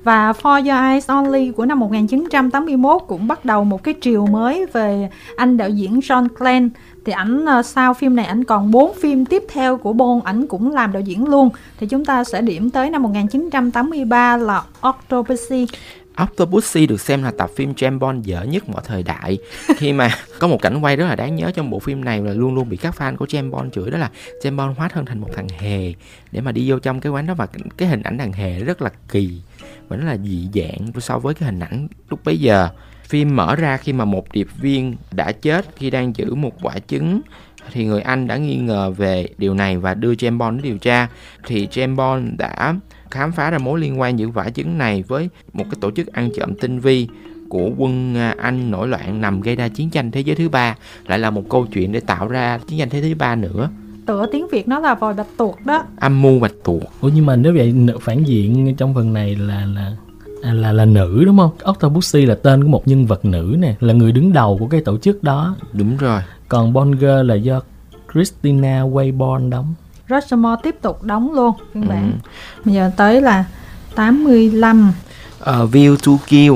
và 0.05 0.31
For 0.31 0.55
Your 0.57 0.91
Eyes 0.91 1.09
Only 1.09 1.51
của 1.51 1.65
năm 1.65 1.79
1981 1.79 3.01
cũng 3.07 3.27
bắt 3.27 3.45
đầu 3.45 3.63
một 3.63 3.83
cái 3.83 3.93
triều 4.01 4.25
mới 4.25 4.65
về 4.65 5.09
anh 5.35 5.57
đạo 5.57 5.69
diễn 5.69 5.99
John 5.99 6.27
Glenn 6.37 6.69
thì 7.05 7.11
ảnh 7.13 7.45
ờ, 7.45 7.61
sau 7.61 7.93
phim 7.93 8.15
này 8.15 8.25
ảnh 8.25 8.43
còn 8.43 8.71
4 8.71 8.93
phim 8.93 9.25
tiếp 9.25 9.43
theo 9.53 9.77
của 9.77 9.93
Bond, 9.93 10.23
ảnh 10.23 10.47
cũng 10.47 10.71
làm 10.71 10.91
đạo 10.91 11.01
diễn 11.01 11.27
luôn. 11.27 11.49
Thì 11.79 11.87
chúng 11.87 12.05
ta 12.05 12.23
sẽ 12.23 12.41
điểm 12.41 12.69
tới 12.69 12.89
năm 12.89 13.03
1983 13.03 14.37
là 14.37 14.61
Octopussy. 14.81 15.67
Octopussy 16.15 16.87
được 16.87 17.01
xem 17.01 17.23
là 17.23 17.31
tập 17.37 17.49
phim 17.55 17.73
James 17.73 17.99
Bond 17.99 18.25
dở 18.25 18.43
nhất 18.43 18.69
mọi 18.69 18.81
thời 18.85 19.03
đại. 19.03 19.37
Khi 19.77 19.93
mà 19.93 20.09
có 20.39 20.47
một 20.47 20.61
cảnh 20.61 20.81
quay 20.81 20.95
rất 20.95 21.05
là 21.05 21.15
đáng 21.15 21.35
nhớ 21.35 21.51
trong 21.55 21.69
bộ 21.69 21.79
phim 21.79 22.05
này 22.05 22.21
là 22.21 22.33
luôn 22.33 22.55
luôn 22.55 22.69
bị 22.69 22.77
các 22.77 22.95
fan 22.97 23.15
của 23.15 23.25
James 23.25 23.51
Bond 23.51 23.73
chửi 23.73 23.91
đó 23.91 23.97
là 23.97 24.09
James 24.41 24.55
Bond 24.55 24.77
hóa 24.77 24.87
thân 24.87 25.05
thành 25.05 25.19
một 25.19 25.29
thằng 25.35 25.47
hề 25.59 25.93
để 26.31 26.41
mà 26.41 26.51
đi 26.51 26.71
vô 26.71 26.79
trong 26.79 26.99
cái 26.99 27.11
quán 27.11 27.27
đó 27.27 27.33
và 27.33 27.47
cái 27.77 27.89
hình 27.89 28.03
ảnh 28.03 28.17
thằng 28.17 28.33
hề 28.33 28.59
rất 28.59 28.81
là 28.81 28.89
kỳ 29.09 29.41
và 29.87 29.97
nó 29.97 30.05
là 30.05 30.17
dị 30.17 30.47
dạng 30.53 31.01
so 31.01 31.19
với 31.19 31.33
cái 31.33 31.45
hình 31.49 31.59
ảnh 31.59 31.87
lúc 32.09 32.19
bấy 32.23 32.37
giờ. 32.37 32.69
Phim 33.03 33.35
mở 33.35 33.55
ra 33.55 33.77
khi 33.77 33.93
mà 33.93 34.05
một 34.05 34.31
điệp 34.31 34.47
viên 34.57 34.95
đã 35.11 35.31
chết 35.31 35.65
khi 35.75 35.89
đang 35.89 36.15
giữ 36.15 36.35
một 36.35 36.51
quả 36.61 36.75
trứng 36.87 37.21
thì 37.71 37.85
người 37.85 38.01
Anh 38.01 38.27
đã 38.27 38.37
nghi 38.37 38.55
ngờ 38.55 38.91
về 38.91 39.27
điều 39.37 39.53
này 39.53 39.77
và 39.77 39.93
đưa 39.93 40.13
James 40.13 40.37
Bond 40.37 40.55
đến 40.55 40.63
điều 40.63 40.77
tra. 40.77 41.07
Thì 41.45 41.67
James 41.67 41.95
Bond 41.95 42.37
đã 42.37 42.75
khám 43.15 43.31
phá 43.31 43.51
ra 43.51 43.57
mối 43.57 43.79
liên 43.79 43.99
quan 43.99 44.19
giữa 44.19 44.27
quả 44.35 44.49
trứng 44.49 44.77
này 44.77 45.03
với 45.07 45.29
một 45.53 45.63
cái 45.63 45.77
tổ 45.81 45.91
chức 45.91 46.07
ăn 46.07 46.29
trộm 46.37 46.55
tinh 46.61 46.79
vi 46.79 47.07
của 47.49 47.69
quân 47.77 48.15
à, 48.15 48.35
Anh 48.37 48.71
nổi 48.71 48.87
loạn 48.87 49.21
nằm 49.21 49.41
gây 49.41 49.55
ra 49.55 49.67
chiến 49.67 49.89
tranh 49.89 50.11
thế 50.11 50.21
giới 50.21 50.35
thứ 50.35 50.49
ba 50.49 50.75
lại 51.07 51.19
là 51.19 51.29
một 51.29 51.49
câu 51.49 51.65
chuyện 51.65 51.91
để 51.91 51.99
tạo 51.99 52.27
ra 52.27 52.59
chiến 52.67 52.79
tranh 52.79 52.89
thế 52.89 53.01
giới 53.01 53.09
thứ 53.09 53.15
ba 53.15 53.35
nữa 53.35 53.69
tựa 54.05 54.25
tiếng 54.31 54.47
Việt 54.51 54.67
nó 54.67 54.79
là 54.79 54.95
vòi 54.95 55.13
bạch 55.13 55.27
tuộc 55.37 55.65
đó 55.65 55.83
âm 55.99 56.21
mưu 56.21 56.39
bạch 56.39 56.53
tuộc 56.63 56.83
Ủa 57.01 57.09
nhưng 57.15 57.25
mà 57.25 57.35
nếu 57.35 57.53
vậy 57.53 57.75
phản 58.01 58.23
diện 58.23 58.75
trong 58.77 58.93
phần 58.93 59.13
này 59.13 59.35
là 59.35 59.65
là 59.65 59.91
là 60.41 60.53
là, 60.53 60.71
là 60.71 60.85
nữ 60.85 61.23
đúng 61.25 61.37
không? 61.37 61.51
Octopussy 61.63 62.25
là 62.25 62.35
tên 62.35 62.63
của 62.63 62.69
một 62.69 62.87
nhân 62.87 63.05
vật 63.05 63.25
nữ 63.25 63.55
nè, 63.59 63.75
là 63.79 63.93
người 63.93 64.11
đứng 64.11 64.33
đầu 64.33 64.57
của 64.59 64.67
cái 64.67 64.81
tổ 64.81 64.97
chức 64.97 65.23
đó. 65.23 65.55
Đúng 65.73 65.97
rồi. 65.97 66.21
Còn 66.49 66.73
Bonger 66.73 67.25
là 67.25 67.35
do 67.35 67.61
Christina 68.13 68.81
Wayborn 68.81 69.49
đóng. 69.49 69.73
Roger 70.09 70.33
Moore 70.33 70.61
tiếp 70.63 70.75
tục 70.81 71.03
đóng 71.03 71.33
luôn 71.33 71.55
phiên 71.73 71.87
bản. 71.87 72.11
Ừ. 72.23 72.29
Bây 72.65 72.73
giờ 72.73 72.91
tới 72.97 73.21
là 73.21 73.45
85. 73.95 74.93
Uh, 75.41 75.47
View 75.47 75.95
to 76.05 76.11
Kill. 76.27 76.53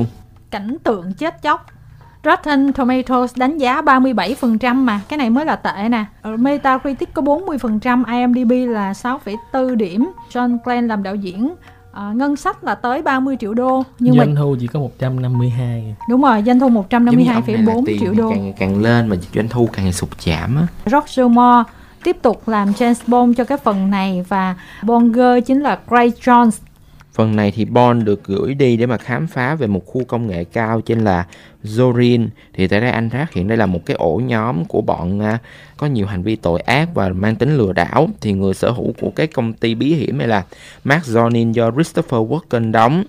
Cảnh 0.52 0.78
tượng 0.84 1.14
chết 1.14 1.42
chóc 1.42 1.66
Rotten 2.24 2.74
Tomatoes 2.74 3.36
đánh 3.36 3.58
giá 3.58 3.82
37% 3.82 4.76
mà 4.76 5.02
cái 5.10 5.18
này 5.18 5.30
mới 5.30 5.46
là 5.46 5.56
tệ 5.56 5.90
nè 5.90 6.06
Metacritic 6.38 7.14
có 7.14 7.22
40% 7.22 8.04
IMDb 8.06 8.72
là 8.72 8.92
6,4 8.92 9.76
điểm 9.76 10.12
John 10.32 10.58
Glenn 10.66 10.88
làm 10.88 11.04
đạo 11.04 11.16
diễn 11.16 11.56
à, 11.92 12.12
ngân 12.16 12.36
sách 12.36 12.64
là 12.64 12.76
tới 12.76 13.02
30 13.02 13.38
triệu 13.40 13.54
đô 13.54 13.84
nhưng 14.00 14.16
doanh 14.16 14.34
mà... 14.34 14.42
thu 14.42 14.56
chỉ 14.60 14.68
có 14.68 14.80
152 14.80 15.96
đúng 16.10 16.22
rồi 16.22 16.44
doanh 16.46 16.60
thu 16.60 16.70
152,4 16.70 18.00
triệu 18.00 18.14
đô 18.14 18.30
càng 18.30 18.54
càng 18.58 18.82
lên 18.82 19.08
mà 19.08 19.16
doanh 19.36 19.48
thu 19.48 19.70
càng 19.74 19.94
sụt 19.94 20.10
giảm 20.20 20.56
á 20.56 20.68
Roger 20.86 21.32
Moore 21.32 21.70
tiếp 22.04 22.18
tục 22.22 22.48
làm 22.48 22.72
James 22.72 23.02
Bond 23.08 23.38
cho 23.38 23.44
cái 23.44 23.58
phần 23.58 23.90
này 23.90 24.26
và 24.28 24.56
Bonger 24.84 25.46
chính 25.46 25.62
là 25.62 25.80
Craig 25.88 26.12
Jones 26.22 26.52
Phần 27.20 27.36
này 27.36 27.52
thì 27.52 27.66
Bond 27.66 28.04
được 28.04 28.24
gửi 28.24 28.54
đi 28.54 28.78
để 28.78 28.86
mà 28.86 28.98
khám 28.98 29.28
phá 29.28 29.56
về 29.56 29.68
một 29.68 29.86
khu 29.86 30.04
công 30.04 30.28
nghệ 30.28 30.44
cao 30.44 30.82
trên 30.82 31.00
là 31.00 31.26
Zorin. 31.64 32.28
Thì 32.54 32.68
tại 32.68 32.82
đây 32.82 32.92
anh 32.92 33.10
phát 33.10 33.34
hiện 33.34 33.48
đây 33.48 33.58
là 33.58 33.66
một 33.66 33.86
cái 33.86 33.96
ổ 33.96 34.22
nhóm 34.26 34.66
của 34.66 34.82
bọn 34.82 35.20
à, 35.20 35.38
có 35.78 35.88
nhiều 35.88 36.08
hành 36.08 36.24
vi 36.24 36.36
tội 36.36 36.60
ác 36.60 36.90
và 36.94 37.10
mang 37.10 37.36
tính 37.36 37.58
lừa 37.58 37.74
đảo. 37.74 38.10
Thì 38.22 38.34
người 38.34 38.54
sở 38.54 38.72
hữu 38.72 38.94
của 39.02 39.12
cái 39.16 39.28
công 39.28 39.54
ty 39.54 39.76
bí 39.76 39.94
hiểm 39.94 40.18
này 40.18 40.28
là 40.28 40.44
Mark 40.84 41.06
Zorin 41.06 41.52
do 41.52 41.72
Christopher 41.72 42.22
Walken 42.22 42.72
đóng 42.72 43.04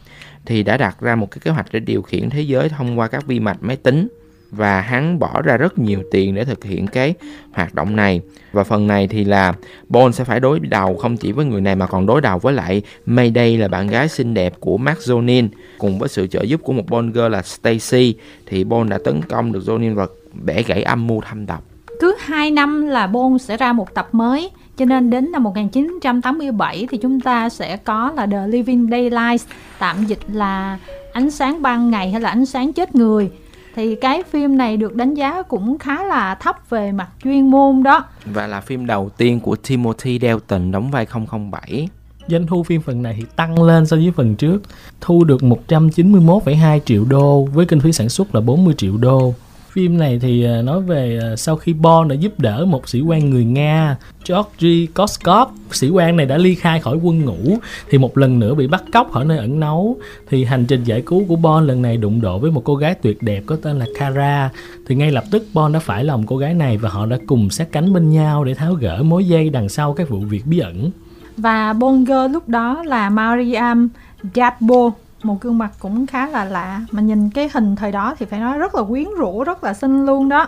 thì 0.47 0.63
đã 0.63 0.77
đặt 0.77 1.01
ra 1.01 1.17
một 1.17 1.31
cái 1.31 1.41
kế 1.45 1.51
hoạch 1.51 1.67
để 1.73 1.81
điều 1.81 2.03
khiển 2.03 2.31
thế 2.31 2.41
giới 2.41 2.69
thông 2.69 2.99
qua 2.99 3.09
các 3.09 3.27
vi 3.27 3.41
mạch 3.41 3.59
máy 3.61 3.77
tính 3.77 4.09
và 4.51 4.81
hắn 4.81 5.19
bỏ 5.19 5.43
ra 5.43 5.57
rất 5.57 5.79
nhiều 5.79 6.03
tiền 6.11 6.35
để 6.35 6.45
thực 6.45 6.65
hiện 6.65 6.87
cái 6.87 7.15
hoạt 7.53 7.75
động 7.75 7.97
này. 7.97 8.21
Và 8.53 8.65
phần 8.65 8.87
này 8.87 9.09
thì 9.09 9.25
là 9.25 9.55
Bond 9.89 10.17
sẽ 10.17 10.25
phải 10.25 10.41
đối 10.41 10.61
đầu 10.61 10.97
không 10.97 11.17
chỉ 11.17 11.33
với 11.33 11.45
người 11.45 11.61
này 11.61 11.77
mà 11.77 11.87
còn 11.87 12.07
đối 12.07 12.21
đầu 12.21 12.39
với 12.39 12.53
lại 12.55 12.83
Mayday 13.07 13.57
là 13.57 13.69
bạn 13.69 13.87
gái 13.87 14.09
xinh 14.09 14.35
đẹp 14.35 14.55
của 14.61 14.77
Mark 14.77 14.99
Zonin. 14.99 15.49
Cùng 15.79 15.99
với 15.99 16.09
sự 16.09 16.27
trợ 16.27 16.43
giúp 16.43 16.61
của 16.65 16.73
một 16.73 16.85
Bond 16.89 17.15
girl 17.15 17.29
là 17.29 17.43
Stacy 17.43 18.15
thì 18.47 18.65
Bond 18.65 18.91
đã 18.91 18.99
tấn 19.05 19.23
công 19.23 19.53
được 19.53 19.63
Zonin 19.67 19.95
và 19.95 20.07
bẻ 20.33 20.63
gãy 20.63 20.83
âm 20.83 21.07
mưu 21.07 21.21
thâm 21.21 21.47
độc. 21.47 21.65
Cứ 22.01 22.17
2 22.21 22.51
năm 22.51 22.87
là 22.87 23.07
Bond 23.07 23.43
sẽ 23.43 23.57
ra 23.57 23.73
một 23.73 23.95
tập 23.95 24.09
mới, 24.13 24.51
cho 24.77 24.85
nên 24.85 25.11
đến 25.11 25.33
năm 25.33 25.43
1987 25.43 26.87
thì 26.91 26.99
chúng 26.99 27.21
ta 27.21 27.49
sẽ 27.49 27.77
có 27.77 28.13
là 28.17 28.27
The 28.27 28.47
Living 28.47 28.89
Daylights, 28.91 29.47
tạm 29.79 30.05
dịch 30.05 30.21
là 30.33 30.79
ánh 31.13 31.31
sáng 31.31 31.63
ban 31.63 31.91
ngày 31.91 32.11
hay 32.11 32.21
là 32.21 32.29
ánh 32.29 32.47
sáng 32.47 32.73
chết 32.73 32.95
người 32.95 33.31
thì 33.75 33.95
cái 33.95 34.23
phim 34.23 34.57
này 34.57 34.77
được 34.77 34.95
đánh 34.95 35.15
giá 35.15 35.43
cũng 35.43 35.79
khá 35.79 36.05
là 36.05 36.35
thấp 36.35 36.57
về 36.71 36.93
mặt 36.93 37.09
chuyên 37.25 37.51
môn 37.51 37.83
đó. 37.83 38.05
Và 38.25 38.47
là 38.47 38.61
phim 38.61 38.87
đầu 38.87 39.09
tiên 39.17 39.41
của 39.41 39.57
Timothy 39.57 40.19
Dalton 40.23 40.71
đóng 40.73 40.91
vai 40.91 41.07
007 41.51 41.89
doanh 42.29 42.47
thu 42.47 42.63
phim 42.63 42.83
phần 42.83 43.03
này 43.03 43.15
thì 43.19 43.25
tăng 43.37 43.63
lên 43.63 43.87
so 43.87 43.97
với 43.97 44.13
phần 44.17 44.37
trước 44.37 44.63
thu 45.01 45.25
được 45.25 45.41
191,2 45.41 46.81
triệu 46.85 47.05
đô 47.05 47.45
với 47.45 47.67
kinh 47.67 47.81
phí 47.81 47.93
sản 47.93 48.09
xuất 48.09 48.35
là 48.35 48.41
40 48.41 48.75
triệu 48.77 48.97
đô 48.97 49.35
phim 49.73 49.99
này 49.99 50.19
thì 50.23 50.45
à, 50.45 50.63
nói 50.63 50.81
về 50.81 51.19
à, 51.23 51.37
sau 51.37 51.57
khi 51.57 51.73
Bond 51.73 52.11
đã 52.11 52.15
giúp 52.15 52.41
đỡ 52.41 52.65
một 52.65 52.89
sĩ 52.89 53.01
quan 53.01 53.31
người 53.31 53.45
Nga 53.45 53.97
Georgy 54.29 54.87
Koskov. 54.87 55.49
Sĩ 55.73 55.89
quan 55.89 56.17
này 56.17 56.27
đã 56.27 56.39
ly 56.39 56.55
khai 56.55 56.81
khỏi 56.81 56.97
quân 56.97 57.25
ngũ, 57.25 57.59
thì 57.91 57.99
một 57.99 58.19
lần 58.19 58.39
nữa 58.39 58.55
bị 58.55 58.67
bắt 58.67 58.85
cóc 58.93 59.13
ở 59.13 59.25
nơi 59.25 59.39
ẩn 59.39 59.61
náu. 59.61 59.97
Thì 60.29 60.45
hành 60.45 60.67
trình 60.67 60.85
giải 60.85 61.03
cứu 61.07 61.25
của 61.29 61.37
Bond 61.37 61.69
lần 61.69 61.83
này 61.83 61.97
đụng 61.97 62.21
độ 62.21 62.39
với 62.39 62.51
một 62.51 62.63
cô 62.65 62.77
gái 62.77 62.95
tuyệt 62.95 63.23
đẹp 63.23 63.43
có 63.47 63.57
tên 63.63 63.79
là 63.79 63.87
Kara. 63.99 64.51
Thì 64.87 64.95
ngay 64.95 65.13
lập 65.13 65.25
tức 65.31 65.47
Bond 65.55 65.75
đã 65.75 65.81
phải 65.81 66.05
lòng 66.05 66.27
cô 66.27 66.37
gái 66.37 66.55
này 66.55 66.77
và 66.77 66.89
họ 66.89 67.07
đã 67.07 67.19
cùng 67.27 67.51
sát 67.51 67.73
cánh 67.73 67.93
bên 67.93 68.11
nhau 68.11 68.45
để 68.45 68.55
tháo 68.55 68.75
gỡ 68.75 69.03
mối 69.03 69.25
dây 69.25 69.51
đằng 69.51 69.69
sau 69.69 69.93
các 69.93 70.09
vụ 70.09 70.19
việc 70.19 70.47
bí 70.47 70.59
ẩn. 70.59 70.91
Và 71.37 71.73
Bonger 71.73 72.31
lúc 72.31 72.49
đó 72.49 72.83
là 72.87 73.11
Mariam 73.11 73.89
Dabo 74.35 74.91
một 75.23 75.41
gương 75.41 75.59
mặt 75.59 75.71
cũng 75.79 76.07
khá 76.07 76.27
là 76.27 76.45
lạ 76.45 76.81
mà 76.91 77.03
nhìn 77.03 77.31
cái 77.31 77.51
hình 77.55 77.77
thời 77.77 77.93
đó 77.93 78.15
thì 78.19 78.27
phải 78.27 78.41
nói 78.41 78.59
rất 78.59 78.75
là 78.75 78.83
quyến 78.83 79.07
rũ 79.19 79.45
rất 79.45 79.65
là 79.65 79.75
xinh 79.75 80.07
luôn 80.07 80.29
đó. 80.29 80.47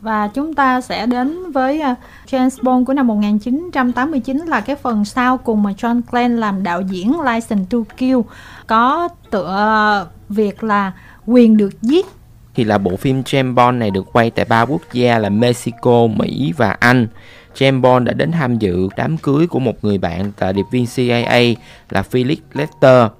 Và 0.00 0.28
chúng 0.28 0.54
ta 0.54 0.80
sẽ 0.80 1.06
đến 1.06 1.52
với 1.52 1.80
ờ, 1.80 1.94
James 2.26 2.62
Bond 2.62 2.86
của 2.86 2.92
năm 2.92 3.06
1989 3.06 4.38
là 4.46 4.60
cái 4.60 4.76
phần 4.76 5.04
sau 5.04 5.38
cùng 5.38 5.62
mà 5.62 5.70
John 5.70 6.00
Glenn 6.10 6.36
làm 6.36 6.62
đạo 6.62 6.80
diễn 6.80 7.20
License 7.20 7.64
to 7.70 7.78
Kill. 7.96 8.18
Có 8.66 9.08
tựa 9.30 10.06
việc 10.28 10.64
là 10.64 10.92
quyền 11.26 11.56
được 11.56 11.82
giết. 11.82 12.06
Thì 12.54 12.64
là 12.64 12.78
bộ 12.78 12.96
phim 12.96 13.20
James 13.22 13.54
Bond 13.54 13.78
này 13.78 13.90
được 13.90 14.12
quay 14.12 14.30
tại 14.30 14.44
ba 14.44 14.62
quốc 14.62 14.82
gia 14.92 15.18
là 15.18 15.28
Mexico, 15.28 16.06
Mỹ 16.06 16.52
và 16.56 16.70
Anh. 16.70 17.06
James 17.54 17.80
Bond 17.80 18.06
đã 18.06 18.12
đến 18.12 18.32
tham 18.32 18.58
dự 18.58 18.88
đám 18.96 19.16
cưới 19.16 19.46
của 19.46 19.58
một 19.58 19.84
người 19.84 19.98
bạn 19.98 20.32
tại 20.38 20.52
điệp 20.52 20.66
viên 20.70 20.86
CIA 20.86 21.54
là 21.90 22.02
Felix 22.10 22.36
Lester 22.52 23.10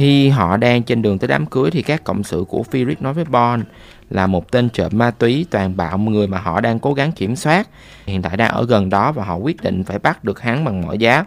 khi 0.00 0.28
họ 0.28 0.56
đang 0.56 0.82
trên 0.82 1.02
đường 1.02 1.18
tới 1.18 1.28
đám 1.28 1.46
cưới 1.46 1.70
thì 1.70 1.82
các 1.82 2.04
cộng 2.04 2.22
sự 2.22 2.44
của 2.48 2.62
Philip 2.62 3.02
nói 3.02 3.14
với 3.14 3.24
Bond 3.24 3.62
là 4.10 4.26
một 4.26 4.50
tên 4.50 4.68
trộm 4.68 4.92
ma 4.94 5.10
túy 5.10 5.46
toàn 5.50 5.76
bạo 5.76 5.98
người 5.98 6.26
mà 6.26 6.38
họ 6.38 6.60
đang 6.60 6.78
cố 6.78 6.94
gắng 6.94 7.12
kiểm 7.12 7.36
soát. 7.36 7.68
Hiện 8.06 8.22
tại 8.22 8.36
đang 8.36 8.50
ở 8.50 8.66
gần 8.66 8.90
đó 8.90 9.12
và 9.12 9.24
họ 9.24 9.36
quyết 9.36 9.62
định 9.62 9.84
phải 9.84 9.98
bắt 9.98 10.24
được 10.24 10.40
hắn 10.40 10.64
bằng 10.64 10.82
mọi 10.82 10.98
giá. 10.98 11.24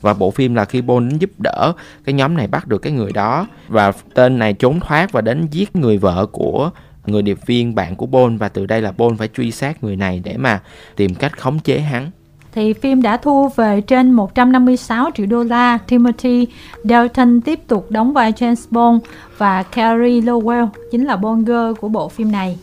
Và 0.00 0.14
bộ 0.14 0.30
phim 0.30 0.54
là 0.54 0.64
khi 0.64 0.80
Bond 0.80 1.10
đến 1.10 1.18
giúp 1.18 1.30
đỡ, 1.38 1.72
cái 2.04 2.12
nhóm 2.12 2.36
này 2.36 2.46
bắt 2.46 2.66
được 2.66 2.78
cái 2.78 2.92
người 2.92 3.12
đó. 3.12 3.46
Và 3.68 3.92
tên 4.14 4.38
này 4.38 4.52
trốn 4.52 4.80
thoát 4.80 5.12
và 5.12 5.20
đến 5.20 5.46
giết 5.50 5.76
người 5.76 5.98
vợ 5.98 6.26
của 6.32 6.70
người 7.06 7.22
điệp 7.22 7.38
viên 7.46 7.74
bạn 7.74 7.96
của 7.96 8.06
Bond 8.06 8.40
và 8.40 8.48
từ 8.48 8.66
đây 8.66 8.82
là 8.82 8.92
Bond 8.92 9.18
phải 9.18 9.28
truy 9.28 9.50
sát 9.50 9.84
người 9.84 9.96
này 9.96 10.20
để 10.24 10.36
mà 10.36 10.60
tìm 10.96 11.14
cách 11.14 11.38
khống 11.38 11.58
chế 11.58 11.80
hắn 11.80 12.10
thì 12.52 12.72
phim 12.72 13.02
đã 13.02 13.16
thu 13.16 13.48
về 13.48 13.80
trên 13.80 14.12
156 14.12 15.10
triệu 15.14 15.26
đô 15.26 15.42
la. 15.42 15.78
Timothy 15.86 16.46
Dalton 16.84 17.40
tiếp 17.40 17.60
tục 17.66 17.86
đóng 17.90 18.12
vai 18.12 18.32
James 18.32 18.66
Bond 18.70 19.02
và 19.38 19.62
Carrie 19.62 20.20
Lowell 20.20 20.68
chính 20.90 21.04
là 21.04 21.16
Bond 21.16 21.46
girl 21.48 21.72
của 21.80 21.88
bộ 21.88 22.08
phim 22.08 22.32
này. 22.32 22.58